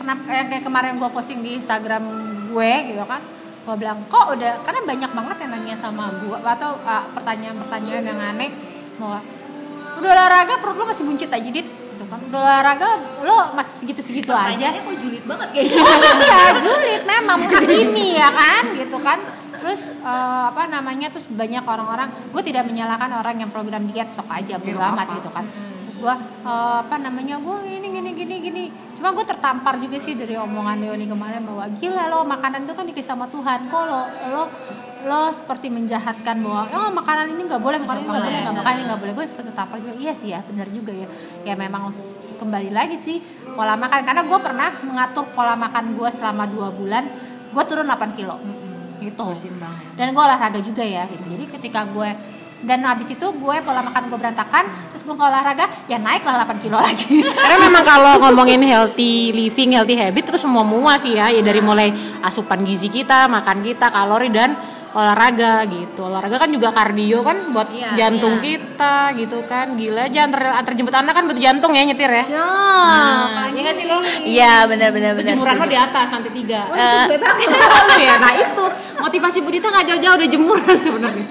kenapa 0.00 0.22
kayak 0.24 0.46
kayak 0.48 0.64
kemarin 0.64 0.92
gue 0.96 1.10
posting 1.12 1.40
di 1.44 1.60
Instagram 1.60 2.02
gue 2.50 2.72
gitu 2.88 3.04
kan 3.04 3.20
gue 3.60 3.74
bilang 3.76 4.00
kok 4.08 4.32
udah 4.32 4.64
karena 4.64 4.80
banyak 4.88 5.10
banget 5.12 5.36
yang 5.44 5.50
nanya 5.52 5.76
sama 5.76 6.08
gue 6.16 6.38
atau 6.40 6.80
uh, 6.80 7.04
pertanyaan-pertanyaan 7.12 8.04
yang 8.08 8.20
aneh. 8.20 8.50
Bahwa 8.96 9.20
udah 10.00 10.10
olahraga 10.16 10.56
perut 10.58 10.76
lo 10.80 10.84
masih 10.88 11.04
buncit 11.04 11.28
aja 11.28 11.44
dit. 11.44 11.68
Gitu 11.68 12.04
kan 12.08 12.20
udah 12.32 12.40
olahraga 12.40 12.88
lo 13.20 13.52
masih 13.52 13.74
segitu-segitu 13.84 14.32
aja. 14.32 14.48
Pertanyaannya 14.48 14.80
kok 14.80 14.96
julid 14.96 15.24
banget 15.28 15.48
kayaknya. 15.52 15.76
iya 16.24 16.40
julid 16.56 17.02
memang 17.04 17.40
ini 17.68 18.06
ya 18.16 18.30
kan 18.32 18.62
gitu 18.74 18.96
kan. 18.96 19.18
Terus 19.60 20.00
eh, 20.00 20.44
apa 20.48 20.64
namanya 20.72 21.12
terus 21.12 21.28
banyak 21.28 21.60
orang-orang 21.60 22.08
gue 22.32 22.42
tidak 22.42 22.64
menyalahkan 22.64 23.12
orang 23.12 23.44
yang 23.44 23.52
program 23.52 23.84
diet 23.92 24.08
sok 24.08 24.32
aja 24.32 24.56
bodo 24.56 24.80
amat 24.80 25.20
gitu 25.20 25.28
kan 25.28 25.44
gue 26.00 26.14
eh, 26.48 26.76
apa 26.80 26.96
namanya 26.96 27.36
gue 27.36 27.56
ini 27.68 27.88
gini 27.92 28.10
gini 28.16 28.34
gini. 28.40 28.64
Cuma 28.96 29.12
gue 29.12 29.24
tertampar 29.28 29.76
juga 29.76 30.00
sih 30.00 30.16
dari 30.16 30.34
omongan 30.40 30.80
Leoni 30.80 31.04
kemarin 31.04 31.44
bahwa 31.44 31.64
gila 31.76 32.04
lo 32.08 32.24
makanan 32.24 32.64
itu 32.64 32.72
kan 32.72 32.84
dikasih 32.88 33.08
sama 33.12 33.28
Tuhan. 33.28 33.68
Kok 33.68 33.84
lo 33.84 34.02
lo 34.32 34.42
lo 35.00 35.32
seperti 35.32 35.72
menjahatkan 35.72 36.44
bahwa 36.44 36.62
oh 36.72 36.88
makanan 36.92 37.32
ini 37.32 37.48
nggak 37.48 37.62
boleh 37.62 37.78
makanan 37.80 38.00
ini 38.04 38.08
nggak 38.08 38.24
boleh 38.24 38.40
nggak 38.40 38.56
makanan 38.56 38.76
ini 38.76 38.84
nggak 38.88 39.00
boleh. 39.04 39.12
Gue 39.16 39.26
tertampar 39.28 39.76
juga 39.80 39.94
iya 40.00 40.12
sih 40.16 40.32
ya 40.32 40.40
benar 40.44 40.66
juga 40.72 40.92
ya. 40.96 41.08
Ya 41.44 41.54
memang 41.56 41.92
kembali 42.40 42.70
lagi 42.72 42.96
sih 42.96 43.20
pola 43.52 43.76
makan. 43.76 44.00
Karena 44.04 44.22
gue 44.24 44.38
pernah 44.40 44.70
mengatur 44.80 45.28
pola 45.36 45.52
makan 45.54 45.84
gue 45.96 46.08
selama 46.08 46.48
dua 46.48 46.72
bulan 46.72 47.04
gue 47.50 47.64
turun 47.66 47.86
8 47.86 48.16
kilo. 48.16 48.40
Gitu. 49.00 49.16
Bersimbang 49.16 49.72
ya. 49.72 49.96
dan 49.96 50.12
gue 50.12 50.22
olahraga 50.22 50.60
juga 50.60 50.84
ya 50.84 51.08
gitu. 51.08 51.24
Jadi 51.24 51.44
ketika 51.56 51.88
gue 51.88 52.08
dan 52.60 52.84
habis 52.84 53.08
itu 53.08 53.24
gue 53.24 53.56
pola 53.60 53.80
makan 53.80 54.06
gue 54.06 54.18
berantakan 54.18 54.64
terus 54.88 55.00
gue 55.00 55.12
olahraga 55.12 55.64
ya 55.86 55.96
naik 55.96 56.20
lah 56.22 56.44
8 56.44 56.60
kilo 56.60 56.76
lagi 56.86 57.24
Karena 57.24 57.56
memang 57.58 57.80
kalau 57.82 58.12
ngomongin 58.20 58.60
healthy 58.60 59.30
living, 59.30 59.72
healthy 59.72 59.96
habit 59.96 60.28
itu 60.28 60.36
semua 60.36 60.60
mua 60.60 60.94
sih 60.94 61.14
ya. 61.14 61.28
Ya 61.28 61.40
dari 61.40 61.58
mulai 61.58 61.88
asupan 62.20 62.60
gizi 62.62 62.86
kita, 62.86 63.26
makan 63.26 63.60
kita, 63.60 63.88
kalori 63.88 64.28
dan 64.28 64.52
olahraga 64.90 65.62
gitu. 65.64 66.04
Olahraga 66.04 66.36
kan 66.36 66.50
juga 66.50 66.68
kardio 66.68 67.22
kan 67.22 67.48
buat 67.48 67.70
Iya, 67.70 67.94
jantung 67.94 68.42
kita 68.42 69.14
gitu 69.14 69.40
kan. 69.46 69.78
Gila 69.78 70.10
aja 70.10 70.26
antar, 70.26 70.52
antar 70.52 70.72
jemput 70.74 70.92
anak 70.92 71.14
kan 71.14 71.24
butuh 71.24 71.40
jantung 71.40 71.72
ya 71.72 71.86
nyetir 71.86 72.10
ya. 72.10 72.24
Nah, 72.28 73.46
iya 73.48 73.60
gak 73.62 73.76
sih 73.78 73.86
lo? 73.86 73.98
Iya 74.20 74.54
benar-benar 74.66 75.14
Terus 75.14 75.24
benar. 75.24 75.32
jemuran 75.38 75.54
lo 75.56 75.66
di 75.66 75.78
atas 75.78 76.06
nanti 76.10 76.28
tiga. 76.34 76.60
Eh, 76.74 77.06
Lu 77.08 77.96
ya. 77.96 78.14
Nah 78.18 78.32
itu 78.34 78.64
motivasi 78.98 79.38
Budita 79.40 79.70
nggak 79.70 79.86
jauh-jauh 79.88 80.16
udah 80.18 80.28
jemuran 80.28 80.76
sebenarnya. 80.90 81.26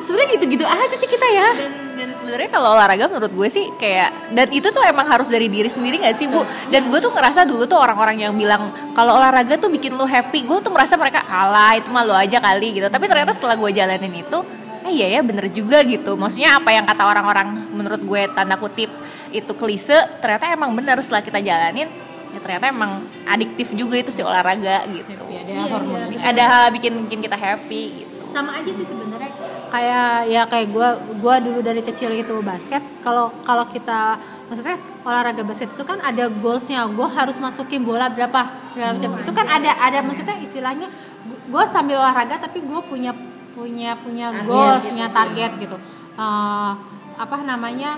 Sebenarnya 0.00 0.28
gitu-gitu 0.40 0.64
aja 0.64 0.94
sih 0.96 1.08
kita 1.08 1.26
ya. 1.28 1.48
dan 1.60 1.90
dan 2.00 2.16
sebenarnya 2.16 2.48
kalau 2.48 2.72
olahraga 2.72 3.12
menurut 3.12 3.28
gue 3.28 3.48
sih 3.52 3.68
kayak 3.76 4.32
dan 4.32 4.48
itu 4.48 4.72
tuh 4.72 4.80
emang 4.88 5.04
harus 5.04 5.28
dari 5.28 5.52
diri 5.52 5.68
sendiri 5.68 6.00
gak 6.00 6.16
sih 6.16 6.32
bu? 6.32 6.40
Dan 6.72 6.88
gue 6.88 6.96
tuh 6.96 7.12
ngerasa 7.12 7.44
dulu 7.44 7.68
tuh 7.68 7.76
orang-orang 7.76 8.24
yang 8.24 8.32
bilang 8.32 8.72
kalau 8.96 9.20
olahraga 9.20 9.60
tuh 9.60 9.68
bikin 9.68 9.92
lo 9.92 10.08
happy 10.08 10.48
gue 10.48 10.58
tuh 10.64 10.72
merasa 10.72 10.96
mereka 10.96 11.20
alah 11.28 11.76
itu 11.76 11.92
mah 11.92 12.08
lo 12.08 12.16
aja 12.16 12.40
kali 12.40 12.80
gitu. 12.80 12.88
Tapi 12.88 13.04
ternyata 13.04 13.36
setelah 13.36 13.52
gue 13.60 13.70
jalanin 13.76 14.14
itu 14.16 14.38
eh 14.80 14.92
iya 14.96 15.06
ya 15.12 15.20
bener 15.20 15.52
juga 15.52 15.84
gitu. 15.84 16.16
Maksudnya 16.16 16.56
apa 16.56 16.72
yang 16.72 16.88
kata 16.88 17.04
orang-orang 17.04 17.68
menurut 17.68 18.00
gue 18.00 18.22
tanda 18.32 18.56
kutip 18.56 18.88
itu 19.28 19.52
klise 19.52 20.00
ternyata 20.24 20.48
emang 20.48 20.72
bener 20.72 20.96
setelah 21.04 21.20
kita 21.20 21.38
jalanin 21.44 21.86
ya 22.30 22.38
ternyata 22.38 22.70
emang 22.70 23.04
adiktif 23.26 23.74
juga 23.76 24.00
itu 24.00 24.08
sih 24.08 24.24
olahraga 24.24 24.88
gitu. 24.88 25.10
Ya, 25.28 25.42
ada 25.44 25.54
hormon. 25.68 26.00
ada 26.16 26.46
bikin 26.72 26.92
bikin 27.06 27.20
kita 27.26 27.36
happy 27.36 28.02
gitu. 28.02 28.14
Sama 28.30 28.62
aja 28.62 28.70
sih 28.70 28.86
sebenarnya 28.86 29.29
kayak 29.70 30.26
ya 30.26 30.42
kayak 30.50 30.68
gue 30.74 30.88
gue 31.22 31.34
dulu 31.46 31.58
dari 31.62 31.80
kecil 31.80 32.10
itu 32.12 32.34
basket. 32.42 32.82
Kalau 33.06 33.30
kalau 33.46 33.64
kita 33.70 34.18
maksudnya 34.50 34.76
olahraga 35.06 35.46
basket 35.46 35.70
itu 35.72 35.84
kan 35.86 36.02
ada 36.02 36.26
goalsnya. 36.28 36.84
Gue 36.90 37.06
harus 37.06 37.38
masukin 37.38 37.86
bola 37.86 38.10
berapa 38.10 38.74
segala 38.74 38.98
macam. 38.98 39.10
Itu 39.22 39.32
kan 39.32 39.46
ada 39.46 39.70
ada 39.78 39.98
maksudnya 40.02 40.36
istilahnya 40.42 40.90
gue 41.24 41.64
sambil 41.70 42.02
olahraga 42.02 42.42
tapi 42.42 42.60
gue 42.60 42.80
punya 42.84 43.14
punya 43.54 43.94
punya 43.98 44.42
goals 44.42 44.90
punya 44.90 45.06
target 45.08 45.50
gitu. 45.62 45.76
Eh, 46.18 46.72
apa 47.20 47.36
namanya 47.46 47.96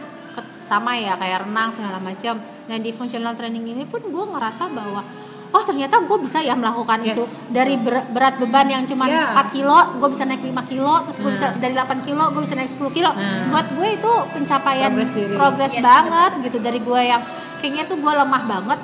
sama 0.63 0.97
ya 0.97 1.17
kayak 1.17 1.49
renang 1.49 1.73
segala 1.73 1.99
macam. 1.99 2.39
Dan 2.69 2.79
di 2.85 2.93
functional 2.95 3.35
training 3.35 3.65
ini 3.65 3.85
pun 3.89 4.01
gue 4.05 4.25
ngerasa 4.29 4.71
bahwa 4.71 5.03
oh 5.53 5.63
ternyata 5.63 6.01
gue 6.01 6.19
bisa 6.19 6.41
ya 6.41 6.53
melakukan 6.53 6.99
Yes. 7.01 7.13
itu. 7.13 7.25
Dari 7.49 7.77
ber- 7.77 8.09
berat 8.09 8.37
beban 8.37 8.67
yang 8.67 8.83
cuma 8.83 9.05
Yeah. 9.05 9.37
4 9.37 9.53
kilo 9.53 9.79
gue 9.97 10.09
bisa 10.09 10.25
naik 10.25 10.41
5 10.41 10.65
kilo 10.67 10.95
terus 11.05 11.19
gue 11.19 11.31
bisa 11.31 11.53
dari 11.55 11.73
8 11.73 12.01
kilo 12.01 12.25
gue 12.29 12.41
bisa 12.41 12.55
naik 12.55 12.73
10 12.73 12.89
kilo. 12.91 13.11
Buat 13.49 13.67
gue 13.71 13.89
itu 13.93 14.13
pencapaian 14.33 14.91
progress 15.33 15.73
Yes, 15.73 15.83
banget 15.83 16.31
gitu. 16.43 16.57
Dari 16.59 16.81
gue 16.81 17.01
yang 17.03 17.23
kayaknya 17.59 17.85
tuh 17.85 17.97
gue 17.97 18.13
lemah 18.13 18.43
banget. 18.43 18.79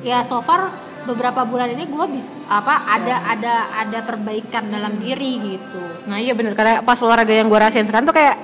Ya 0.00 0.22
so 0.22 0.40
far 0.40 0.72
beberapa 1.04 1.40
bulan 1.42 1.70
ini 1.70 1.84
gue 1.84 2.06
bisa 2.08 2.28
apa 2.46 2.84
ada 2.86 3.24
ada 3.26 3.54
ada 3.74 3.98
perbaikan 4.02 4.64
dalam 4.66 4.96
diri 4.96 5.36
gitu. 5.38 5.80
Nah 6.04 6.16
iya 6.16 6.32
bener. 6.32 6.52
Karena 6.52 6.80
pas 6.80 6.96
olahraga 6.98 7.30
yang 7.30 7.46
gue 7.46 7.58
rasain 7.58 7.84
sekarang 7.84 8.04
tuh 8.04 8.12
kayak 8.12 8.36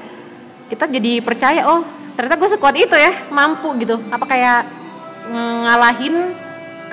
kita 0.64 0.88
jadi 0.90 1.20
percaya 1.20 1.60
oh 1.66 1.80
ternyata 2.12 2.36
gue 2.36 2.48
sekuat 2.50 2.74
itu 2.74 2.92
ya 2.92 3.12
mampu 3.30 3.72
gitu. 3.78 3.96
Apa 4.08 4.24
kayak 4.24 4.60
ngalahin 5.32 6.43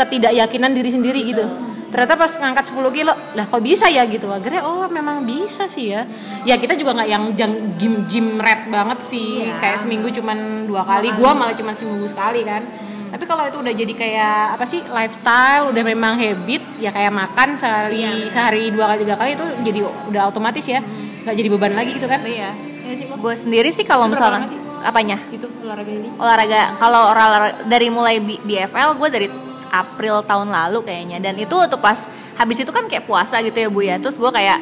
ketidakyakinan 0.02 0.72
diri 0.74 0.90
sendiri 0.90 1.22
gitu. 1.22 1.46
Ternyata 1.92 2.16
pas 2.16 2.32
ngangkat 2.32 2.72
10 2.72 2.88
kilo 2.96 3.12
lah 3.12 3.46
kok 3.46 3.60
bisa 3.60 3.92
ya 3.92 4.08
gitu? 4.08 4.32
Akhirnya 4.32 4.64
oh 4.64 4.88
memang 4.88 5.28
bisa 5.28 5.68
sih 5.68 5.92
ya. 5.92 6.08
Ya 6.48 6.56
kita 6.56 6.80
juga 6.80 6.96
nggak 6.96 7.10
yang 7.12 7.24
jang 7.36 7.54
gym 7.76 8.08
gym 8.08 8.40
red 8.40 8.72
banget 8.72 9.04
sih. 9.04 9.44
Iya. 9.44 9.60
kayak 9.60 9.78
seminggu 9.84 10.08
cuman 10.10 10.66
dua 10.72 10.88
kali. 10.88 11.12
Gua 11.20 11.36
malah 11.36 11.52
cuman 11.52 11.76
seminggu 11.76 12.08
sekali 12.08 12.48
kan. 12.48 12.64
Tapi 13.12 13.28
kalau 13.28 13.44
itu 13.44 13.60
udah 13.60 13.74
jadi 13.76 13.92
kayak 13.92 14.56
apa 14.56 14.64
sih 14.64 14.80
lifestyle 14.88 15.68
udah 15.76 15.84
memang 15.84 16.16
habit 16.16 16.64
ya 16.80 16.96
kayak 16.96 17.12
makan 17.12 17.60
sehari 17.60 18.32
sehari 18.32 18.72
dua 18.72 18.88
kali 18.96 19.04
tiga 19.04 19.20
kali 19.20 19.36
itu 19.36 19.46
jadi 19.68 19.80
udah 19.84 20.32
otomatis 20.32 20.64
ya. 20.64 20.80
Nggak 21.28 21.36
jadi 21.36 21.50
beban 21.52 21.74
lagi 21.76 21.92
gitu 22.00 22.08
kan? 22.08 22.24
Iya. 22.24 22.56
Iya 22.88 23.08
Bang. 23.12 23.20
gue 23.20 23.34
sendiri 23.36 23.68
sih 23.68 23.84
kalau 23.84 24.08
misalnya 24.08 24.48
apanya? 24.80 25.20
Itu 25.28 25.52
olahraga 25.60 25.92
ini? 25.92 26.08
Olahraga. 26.16 26.80
Kalau 26.80 27.12
olahraga 27.12 27.68
dari 27.68 27.92
mulai 27.92 28.24
B- 28.24 28.40
BFL 28.42 28.96
gue 28.96 29.10
dari 29.12 29.28
April 29.71 30.19
tahun 30.27 30.51
lalu 30.51 30.84
kayaknya. 30.84 31.17
Dan 31.23 31.39
itu 31.39 31.55
waktu 31.55 31.79
pas 31.79 32.12
habis 32.36 32.60
itu 32.60 32.69
kan 32.69 32.86
kayak 32.91 33.07
puasa 33.07 33.39
gitu 33.39 33.55
ya 33.55 33.69
bu 33.71 33.81
ya. 33.81 33.95
Terus 33.97 34.19
gue 34.19 34.31
kayak 34.31 34.60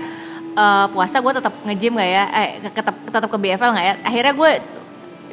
eh, 0.53 0.85
puasa 0.93 1.17
gue 1.19 1.33
tetap 1.33 1.53
nge-gym 1.65 1.97
gak 1.97 2.09
ya? 2.09 2.23
Eh 2.29 2.49
tetap 2.69 2.95
tetap 3.09 3.29
ke 3.29 3.37
BFL 3.41 3.71
nggak 3.73 3.85
ya? 3.85 3.95
Akhirnya 4.05 4.33
gue 4.37 4.51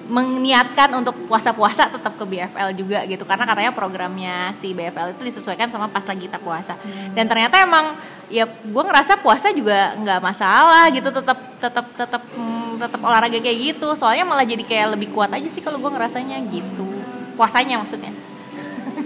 meniatkan 0.06 0.86
untuk 0.94 1.26
puasa-puasa 1.26 1.90
tetap 1.90 2.14
ke 2.14 2.24
BFL 2.24 2.70
juga 2.78 3.02
gitu. 3.04 3.26
Karena 3.26 3.44
katanya 3.44 3.74
programnya 3.74 4.54
si 4.54 4.70
BFL 4.70 5.18
itu 5.18 5.22
disesuaikan 5.26 5.66
sama 5.68 5.90
pas 5.90 6.06
lagi 6.06 6.30
kita 6.30 6.38
puasa. 6.38 6.78
Dan 7.12 7.26
ternyata 7.26 7.58
emang 7.60 7.98
ya 8.30 8.46
gue 8.46 8.82
ngerasa 8.86 9.18
puasa 9.18 9.50
juga 9.50 9.98
nggak 9.98 10.20
masalah 10.22 10.86
gitu. 10.94 11.10
Tetap 11.10 11.38
tetap 11.58 11.86
tetap 11.98 12.22
hmm, 12.32 12.78
tetap 12.78 13.00
olahraga 13.02 13.38
kayak 13.42 13.58
gitu. 13.74 13.92
Soalnya 13.98 14.22
malah 14.22 14.46
jadi 14.46 14.62
kayak 14.62 14.94
lebih 14.94 15.10
kuat 15.10 15.34
aja 15.34 15.48
sih 15.50 15.60
kalau 15.60 15.82
gue 15.82 15.90
ngerasanya 15.90 16.38
gitu. 16.54 16.86
Puasanya 17.34 17.82
maksudnya 17.82 18.14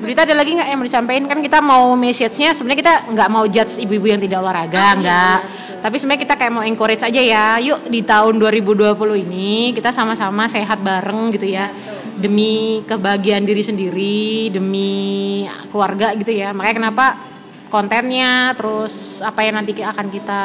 Berita 0.01 0.25
ada 0.25 0.33
lagi 0.33 0.57
nggak 0.57 0.69
yang 0.73 0.79
mau 0.81 0.89
disampaikan? 0.89 1.25
Kan 1.29 1.41
kita 1.45 1.59
mau 1.61 1.93
message-nya 1.93 2.57
sebenarnya 2.57 2.81
kita 2.81 2.95
nggak 3.13 3.29
mau 3.29 3.45
judge 3.45 3.85
ibu-ibu 3.85 4.09
yang 4.09 4.21
tidak 4.21 4.41
olahraga 4.41 4.97
nggak. 4.97 5.39
tapi 5.81 5.97
sebenarnya 5.97 6.23
kita 6.29 6.35
kayak 6.37 6.53
mau 6.53 6.61
encourage 6.61 7.01
aja 7.01 7.21
ya 7.25 7.57
yuk 7.57 7.89
di 7.89 8.05
tahun 8.05 8.37
2020 8.37 8.93
ini 9.25 9.73
kita 9.73 9.89
sama-sama 9.93 10.49
sehat 10.49 10.81
bareng 10.81 11.37
gitu 11.37 11.53
ya. 11.53 11.69
Demi 12.21 12.85
kebahagiaan 12.85 13.45
diri 13.45 13.65
sendiri 13.65 14.53
demi 14.53 15.45
keluarga 15.69 16.17
gitu 16.17 16.33
ya. 16.33 16.57
Makanya 16.57 16.77
kenapa 16.81 17.07
kontennya 17.69 18.57
terus 18.57 19.21
apa 19.21 19.45
yang 19.45 19.61
nanti 19.61 19.77
akan 19.77 20.07
kita 20.09 20.43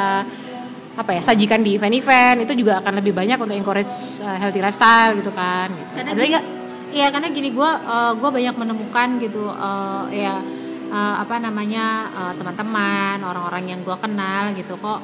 apa 0.96 1.10
ya 1.12 1.20
sajikan 1.20 1.60
di 1.60 1.76
event-event 1.76 2.48
itu 2.48 2.64
juga 2.64 2.80
akan 2.80 3.04
lebih 3.04 3.12
banyak 3.12 3.36
untuk 3.36 3.52
encourage 3.52 4.16
uh, 4.24 4.40
healthy 4.40 4.64
lifestyle 4.64 5.12
gitu 5.12 5.28
kan 5.28 5.68
gitu. 5.68 5.90
karena 5.92 6.10
ada 6.16 6.20
nggak 6.24 6.44
iya 6.94 7.10
karena 7.10 7.28
gini 7.30 7.50
gue 7.54 7.70
gue 8.18 8.30
banyak 8.30 8.54
menemukan 8.54 9.08
gitu 9.22 9.50
eh, 9.50 10.26
ya 10.26 10.38
eh, 10.90 11.14
apa 11.18 11.38
namanya 11.42 12.10
eh, 12.10 12.32
teman-teman 12.38 13.22
orang-orang 13.22 13.76
yang 13.76 13.80
gue 13.82 13.96
kenal 13.98 14.54
gitu 14.54 14.78
kok 14.78 15.00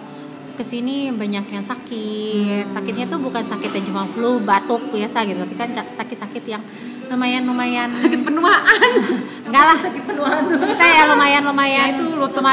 ke 0.53 0.61
sini 0.61 1.09
banyak 1.09 1.49
yang 1.49 1.64
sakit. 1.64 2.68
Sakitnya 2.68 3.09
tuh 3.09 3.25
bukan 3.25 3.40
sakit 3.40 3.73
yang 3.73 3.85
cuma 3.88 4.05
flu 4.05 4.37
batuk 4.45 4.92
biasa 4.92 5.25
gitu 5.25 5.40
tapi 5.49 5.57
kan 5.57 5.73
sakit-sakit 5.73 6.45
yang 6.45 6.62
lumayan 7.09 7.49
lumayan 7.49 7.88
sakit 7.88 8.21
penuaan. 8.21 8.90
Enggak 9.49 9.64
lah. 9.64 9.79
Sakit 9.81 10.05
penuaan. 10.05 10.53
Kita 10.53 10.85
ya 10.85 11.03
lumayan 11.09 11.42
lumayan 11.49 11.87
itu 11.97 12.05
lutut 12.21 12.45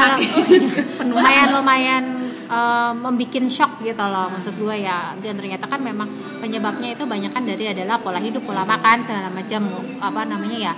lumayan 1.04 1.48
lumayan 1.52 2.02
eh, 2.50 2.92
membikin 2.92 3.46
shock 3.46 3.78
gitu 3.80 4.02
loh 4.02 4.26
maksud 4.28 4.58
gue 4.58 4.76
ya 4.82 5.14
dan 5.16 5.34
ternyata 5.38 5.64
kan 5.64 5.78
memang 5.80 6.10
penyebabnya 6.42 6.92
itu 6.92 7.06
banyak 7.06 7.30
kan 7.30 7.46
dari 7.46 7.70
adalah 7.70 8.02
pola 8.02 8.18
hidup 8.18 8.42
pola 8.42 8.66
makan 8.66 9.00
segala 9.00 9.30
macam 9.30 9.70
apa 10.02 10.20
namanya 10.26 10.58
ya 10.58 10.74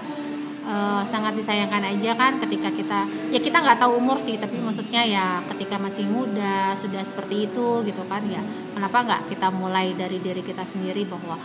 eh, 0.63 1.03
sangat 1.09 1.33
disayangkan 1.35 1.83
aja 1.83 2.13
kan 2.15 2.37
ketika 2.39 2.69
kita 2.71 3.01
ya 3.33 3.41
kita 3.41 3.59
nggak 3.59 3.81
tahu 3.81 3.97
umur 3.97 4.21
sih 4.21 4.37
tapi 4.37 4.61
maksudnya 4.61 5.03
ya 5.03 5.27
ketika 5.49 5.81
masih 5.81 6.05
muda 6.07 6.77
sudah 6.77 7.01
seperti 7.03 7.49
itu 7.49 7.83
gitu 7.83 8.03
kan 8.07 8.21
ya 8.29 8.45
kenapa 8.71 9.03
nggak 9.03 9.21
kita 9.33 9.49
mulai 9.51 9.97
dari 9.97 10.21
diri 10.21 10.45
kita 10.45 10.63
sendiri 10.69 11.09
bahwa 11.09 11.41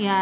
ya 0.00 0.20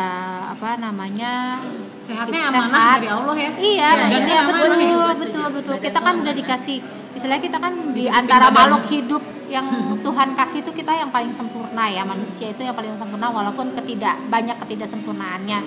apa 0.50 0.74
namanya 0.80 1.62
Sehatnya 2.02 2.50
sehat. 2.50 2.56
amanah 2.56 2.98
dari 2.98 3.08
Allah 3.14 3.36
ya. 3.36 3.50
Iya, 3.54 3.88
Dan 3.94 4.00
maksudnya 4.08 4.36
amanah 4.40 4.48
betul, 4.58 4.74
hidup. 4.80 5.16
betul, 5.22 5.46
betul. 5.54 5.74
Kita 5.78 5.98
kan 6.02 6.14
udah 6.18 6.34
dikasih, 6.34 6.76
istilahnya 7.14 7.42
kita 7.46 7.58
kan 7.60 7.72
di 7.94 8.04
antara 8.10 8.48
makhluk 8.50 8.84
hidup 8.90 9.22
yang 9.48 9.66
Tuhan 10.04 10.36
kasih 10.36 10.60
itu 10.60 10.70
kita 10.72 10.92
yang 10.92 11.08
paling 11.08 11.32
sempurna 11.32 11.88
ya 11.88 12.04
manusia 12.04 12.52
itu 12.52 12.62
yang 12.64 12.76
paling 12.76 12.94
sempurna 13.00 13.32
walaupun 13.32 13.72
ketidak 13.72 14.16
banyak 14.28 14.56
ketidaksempurnaannya. 14.60 15.60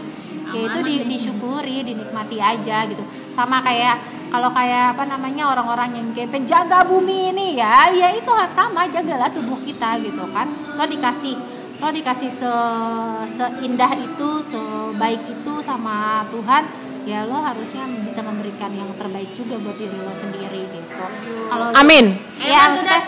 Yaitu 0.52 0.84
di, 0.84 1.08
disyukuri 1.08 1.82
dinikmati 1.88 2.38
aja 2.38 2.84
gitu. 2.86 3.02
Sama 3.32 3.64
kayak 3.64 3.98
kalau 4.28 4.52
kayak 4.52 4.96
apa 4.96 5.08
namanya 5.08 5.48
orang-orang 5.48 5.96
yang 5.96 6.08
kayak 6.12 6.32
penjaga 6.32 6.84
bumi 6.84 7.32
ini 7.32 7.56
ya 7.56 7.88
ya 7.92 8.12
itu 8.12 8.32
sama 8.52 8.84
jagalah 8.92 9.32
tubuh 9.32 9.58
kita 9.64 10.00
gitu 10.04 10.28
kan. 10.36 10.48
Lo 10.76 10.84
dikasih 10.84 11.36
lo 11.82 11.90
dikasih 11.90 12.30
se 12.30 12.54
seindah 13.34 13.92
itu 13.98 14.30
se 14.44 14.62
baik 15.02 15.24
itu 15.26 15.54
sama 15.66 16.22
Tuhan 16.30 16.91
ya 17.04 17.26
lo 17.26 17.42
harusnya 17.42 17.90
bisa 18.06 18.22
memberikan 18.22 18.70
yang 18.74 18.90
terbaik 18.94 19.34
juga 19.34 19.58
buat 19.58 19.74
diri 19.78 19.98
lo 19.98 20.14
sendiri 20.14 20.62
gitu. 20.70 21.06
Kalau 21.50 21.74
Amin. 21.74 22.18
ya 22.38 22.72
maksudnya 22.72 23.02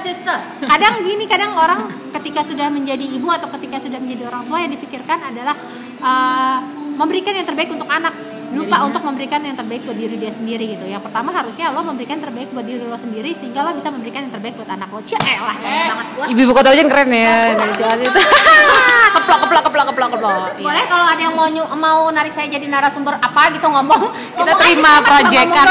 kadang 0.66 1.06
gini 1.06 1.30
kadang 1.30 1.54
orang 1.54 1.90
ketika 2.20 2.42
sudah 2.42 2.68
menjadi 2.74 3.06
ibu 3.06 3.30
atau 3.30 3.48
ketika 3.60 3.78
sudah 3.84 4.02
menjadi 4.02 4.30
orang 4.34 4.44
tua 4.50 4.58
yang 4.66 4.72
difikirkan 4.74 5.20
adalah 5.22 5.56
uh, 6.02 6.58
memberikan 6.98 7.38
yang 7.38 7.46
terbaik 7.46 7.70
untuk 7.74 7.90
anak 7.90 8.33
lupa 8.54 8.78
untuk 8.82 9.02
memberikan 9.02 9.40
yang 9.40 9.54
terbaik 9.54 9.82
buat 9.82 9.94
diri 9.94 10.16
dia 10.16 10.30
sendiri 10.30 10.66
gitu 10.70 10.86
yang 10.86 11.02
pertama 11.02 11.30
harusnya 11.30 11.70
lo 11.70 11.82
memberikan 11.82 12.18
yang 12.18 12.26
terbaik 12.26 12.50
buat 12.50 12.62
diri 12.62 12.80
lo 12.80 12.96
sendiri 12.96 13.34
sehingga 13.34 13.62
lo 13.62 13.74
bisa 13.74 13.90
memberikan 13.90 14.24
yang 14.24 14.32
terbaik 14.32 14.54
buat 14.54 14.70
anak 14.70 14.88
lo 14.88 15.02
Cih, 15.02 15.18
elah 15.18 15.58
yes. 15.58 15.88
banget 15.90 16.08
gua 16.14 16.26
Ibu 16.30 16.52
kota 16.52 16.70
aja 16.70 16.84
keren 16.84 17.10
ya. 17.10 17.38
Dari 17.54 17.74
jalan 17.76 17.98
itu. 18.00 18.20
keplok 19.16 19.40
keplok 19.40 19.64
keplok 19.64 19.86
keplok 19.86 20.10
keplok. 20.12 20.50
Iya. 20.54 20.64
boleh 20.64 20.84
kalau 20.86 21.06
ada 21.06 21.22
yang 21.22 21.34
mau 21.34 21.48
nyu- 21.48 21.72
mau 21.76 22.02
narik 22.10 22.32
saya 22.32 22.48
jadi 22.48 22.66
narasumber 22.66 23.16
apa 23.16 23.42
gitu 23.52 23.66
ngomong 23.66 24.02
Kita 24.10 24.42
ngomong 24.44 24.60
terima 24.60 24.92
proyekan. 25.02 25.68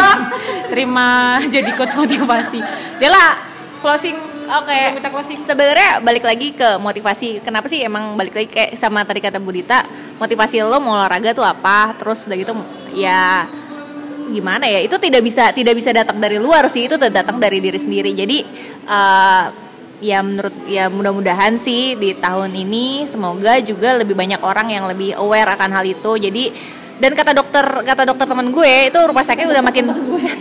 terima 0.68 1.06
jadi 1.46 1.70
coach 1.72 1.94
motivasi. 1.94 2.58
Dela 2.96 3.51
closing. 3.82 4.16
Oke. 4.46 4.72
Kita 4.72 4.94
minta 4.94 5.10
closing. 5.10 5.38
Sebenarnya 5.42 5.98
balik 5.98 6.24
lagi 6.24 6.54
ke 6.54 6.78
motivasi. 6.78 7.42
Kenapa 7.42 7.66
sih 7.66 7.82
emang 7.82 8.14
balik 8.14 8.38
lagi 8.38 8.48
kayak 8.48 8.78
sama 8.78 9.02
tadi 9.02 9.18
kata 9.18 9.42
Budita, 9.42 9.82
motivasi 10.22 10.62
lo 10.62 10.78
mau 10.78 10.94
olahraga 10.94 11.34
tuh 11.34 11.42
apa? 11.42 11.92
Terus 11.98 12.30
udah 12.30 12.36
gitu 12.38 12.52
ya 12.94 13.44
gimana 14.30 14.70
ya? 14.70 14.80
Itu 14.80 14.96
tidak 15.02 15.26
bisa 15.26 15.50
tidak 15.50 15.74
bisa 15.74 15.90
datang 15.90 16.22
dari 16.22 16.38
luar 16.38 16.70
sih, 16.70 16.86
itu 16.86 16.94
datang 16.96 17.42
dari 17.42 17.58
diri 17.58 17.76
sendiri. 17.76 18.14
Jadi 18.14 18.38
eh, 18.86 19.44
ya 20.02 20.18
menurut 20.18 20.54
ya 20.66 20.90
mudah-mudahan 20.90 21.54
sih 21.54 21.94
di 21.94 22.18
tahun 22.18 22.54
ini 22.58 23.06
semoga 23.06 23.62
juga 23.62 23.94
lebih 24.02 24.18
banyak 24.18 24.42
orang 24.42 24.74
yang 24.74 24.84
lebih 24.90 25.18
aware 25.18 25.50
akan 25.54 25.70
hal 25.74 25.84
itu. 25.86 26.12
Jadi 26.18 26.44
dan 27.00 27.10
kata 27.16 27.32
dokter 27.32 27.64
kata 27.82 28.02
dokter 28.04 28.26
teman 28.28 28.52
gue 28.52 28.92
itu 28.92 28.98
rumah 29.00 29.24
sakit 29.24 29.44
udah 29.48 29.64
makin 29.64 29.84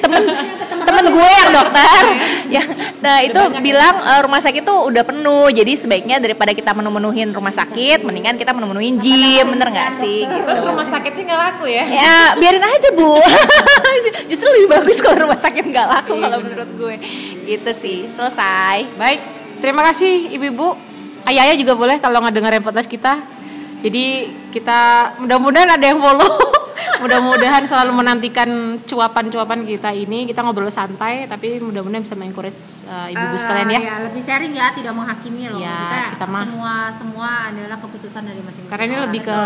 temen 0.03 0.21
temen 0.91 1.05
gue. 1.13 1.29
yang 1.31 1.51
dokter. 1.55 2.03
Ya 2.51 2.67
nah 2.99 3.23
itu 3.23 3.39
bilang 3.63 4.03
eh, 4.03 4.19
rumah 4.27 4.43
sakit 4.43 4.67
tuh 4.67 4.91
udah 4.91 5.07
penuh. 5.07 5.47
Jadi 5.55 5.79
sebaiknya 5.79 6.19
daripada 6.19 6.51
kita 6.51 6.75
menu-menuhin 6.75 7.31
rumah 7.31 7.55
sakit 7.55 8.03
mendingan 8.03 8.35
kita 8.35 8.51
menu-menuhin 8.51 8.99
gym 8.99 9.55
bener 9.55 9.71
nggak 9.71 10.03
sih? 10.03 10.27
Gitu. 10.27 10.43
Terus 10.43 10.61
rumah 10.67 10.83
sakitnya 10.83 11.31
nggak 11.31 11.41
laku 11.47 11.65
ya? 11.71 11.85
ya 11.87 12.19
biarin 12.35 12.59
aja 12.59 12.89
bu. 12.91 13.23
Justru 14.29 14.51
lebih 14.51 14.67
bagus 14.67 14.99
kalau 14.99 15.23
rumah 15.23 15.39
sakit 15.39 15.63
nggak 15.63 15.87
laku 15.87 16.19
kalau 16.19 16.37
menurut 16.43 16.69
gue. 16.75 16.95
Gitu 17.47 17.71
sih 17.71 17.97
selesai. 18.11 18.99
Baik, 18.99 19.21
terima 19.63 19.87
kasih 19.87 20.35
ibu-ibu. 20.35 20.75
Ayah-ayah 21.23 21.55
juga 21.55 21.79
boleh 21.79 22.03
kalau 22.03 22.19
nggak 22.19 22.35
dengerin 22.35 22.63
podcast 22.67 22.91
kita. 22.91 23.40
Jadi 23.81 24.05
kita 24.49 24.79
mudah-mudahan 25.17 25.69
ada 25.73 25.85
yang 25.85 25.99
follow. 25.99 26.31
mudah-mudahan 27.01 27.65
selalu 27.65 27.97
menantikan 27.97 28.49
cuapan-cuapan 28.85 29.65
kita 29.65 29.89
ini. 29.89 30.25
Kita 30.25 30.41
ngobrol 30.41 30.69
santai, 30.69 31.25
tapi 31.25 31.57
mudah-mudahan 31.57 32.01
bisa 32.01 32.13
mengencourage 32.13 32.85
uh, 32.85 33.09
ibu-ibu 33.09 33.37
sekalian 33.37 33.69
ya. 33.69 33.79
ya 33.81 33.95
lebih 34.05 34.21
sharing 34.21 34.53
ya 34.53 34.69
tidak 34.69 34.93
menghakimi 34.93 35.49
loh 35.49 35.57
Ya, 35.57 35.73
kita, 35.73 35.97
kita 36.13 36.25
mah- 36.29 36.45
semua 36.45 36.73
semua 36.93 37.29
adalah 37.49 37.77
keputusan 37.77 38.21
dari 38.21 38.41
masing-masing 38.41 38.69
Karena 38.69 38.85
ini 38.85 38.97
lebih 39.01 39.21
ke 39.25 39.39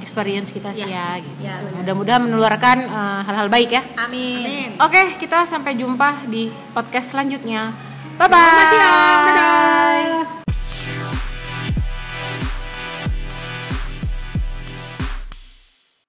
experience 0.00 0.48
kita 0.52 0.72
sih 0.72 0.88
Ya. 0.88 1.20
ya. 1.20 1.24
gitu. 1.24 1.40
Ya. 1.44 1.54
Mudah-mudahan 1.76 2.22
menularkan 2.24 2.76
uh, 2.88 3.20
hal-hal 3.28 3.48
baik 3.48 3.70
ya. 3.72 3.82
amin 3.98 4.44
Amin. 4.44 4.68
Oke, 4.80 5.20
kita 5.20 5.44
sampai 5.44 5.76
jumpa 5.76 6.24
di 6.26 6.48
podcast 6.72 7.12
selanjutnya. 7.12 7.72
Bye 8.16 8.24
bye. 8.24 8.40
Terima 8.40 8.56
kasih. 8.56 8.78
Dadah. 8.80 10.45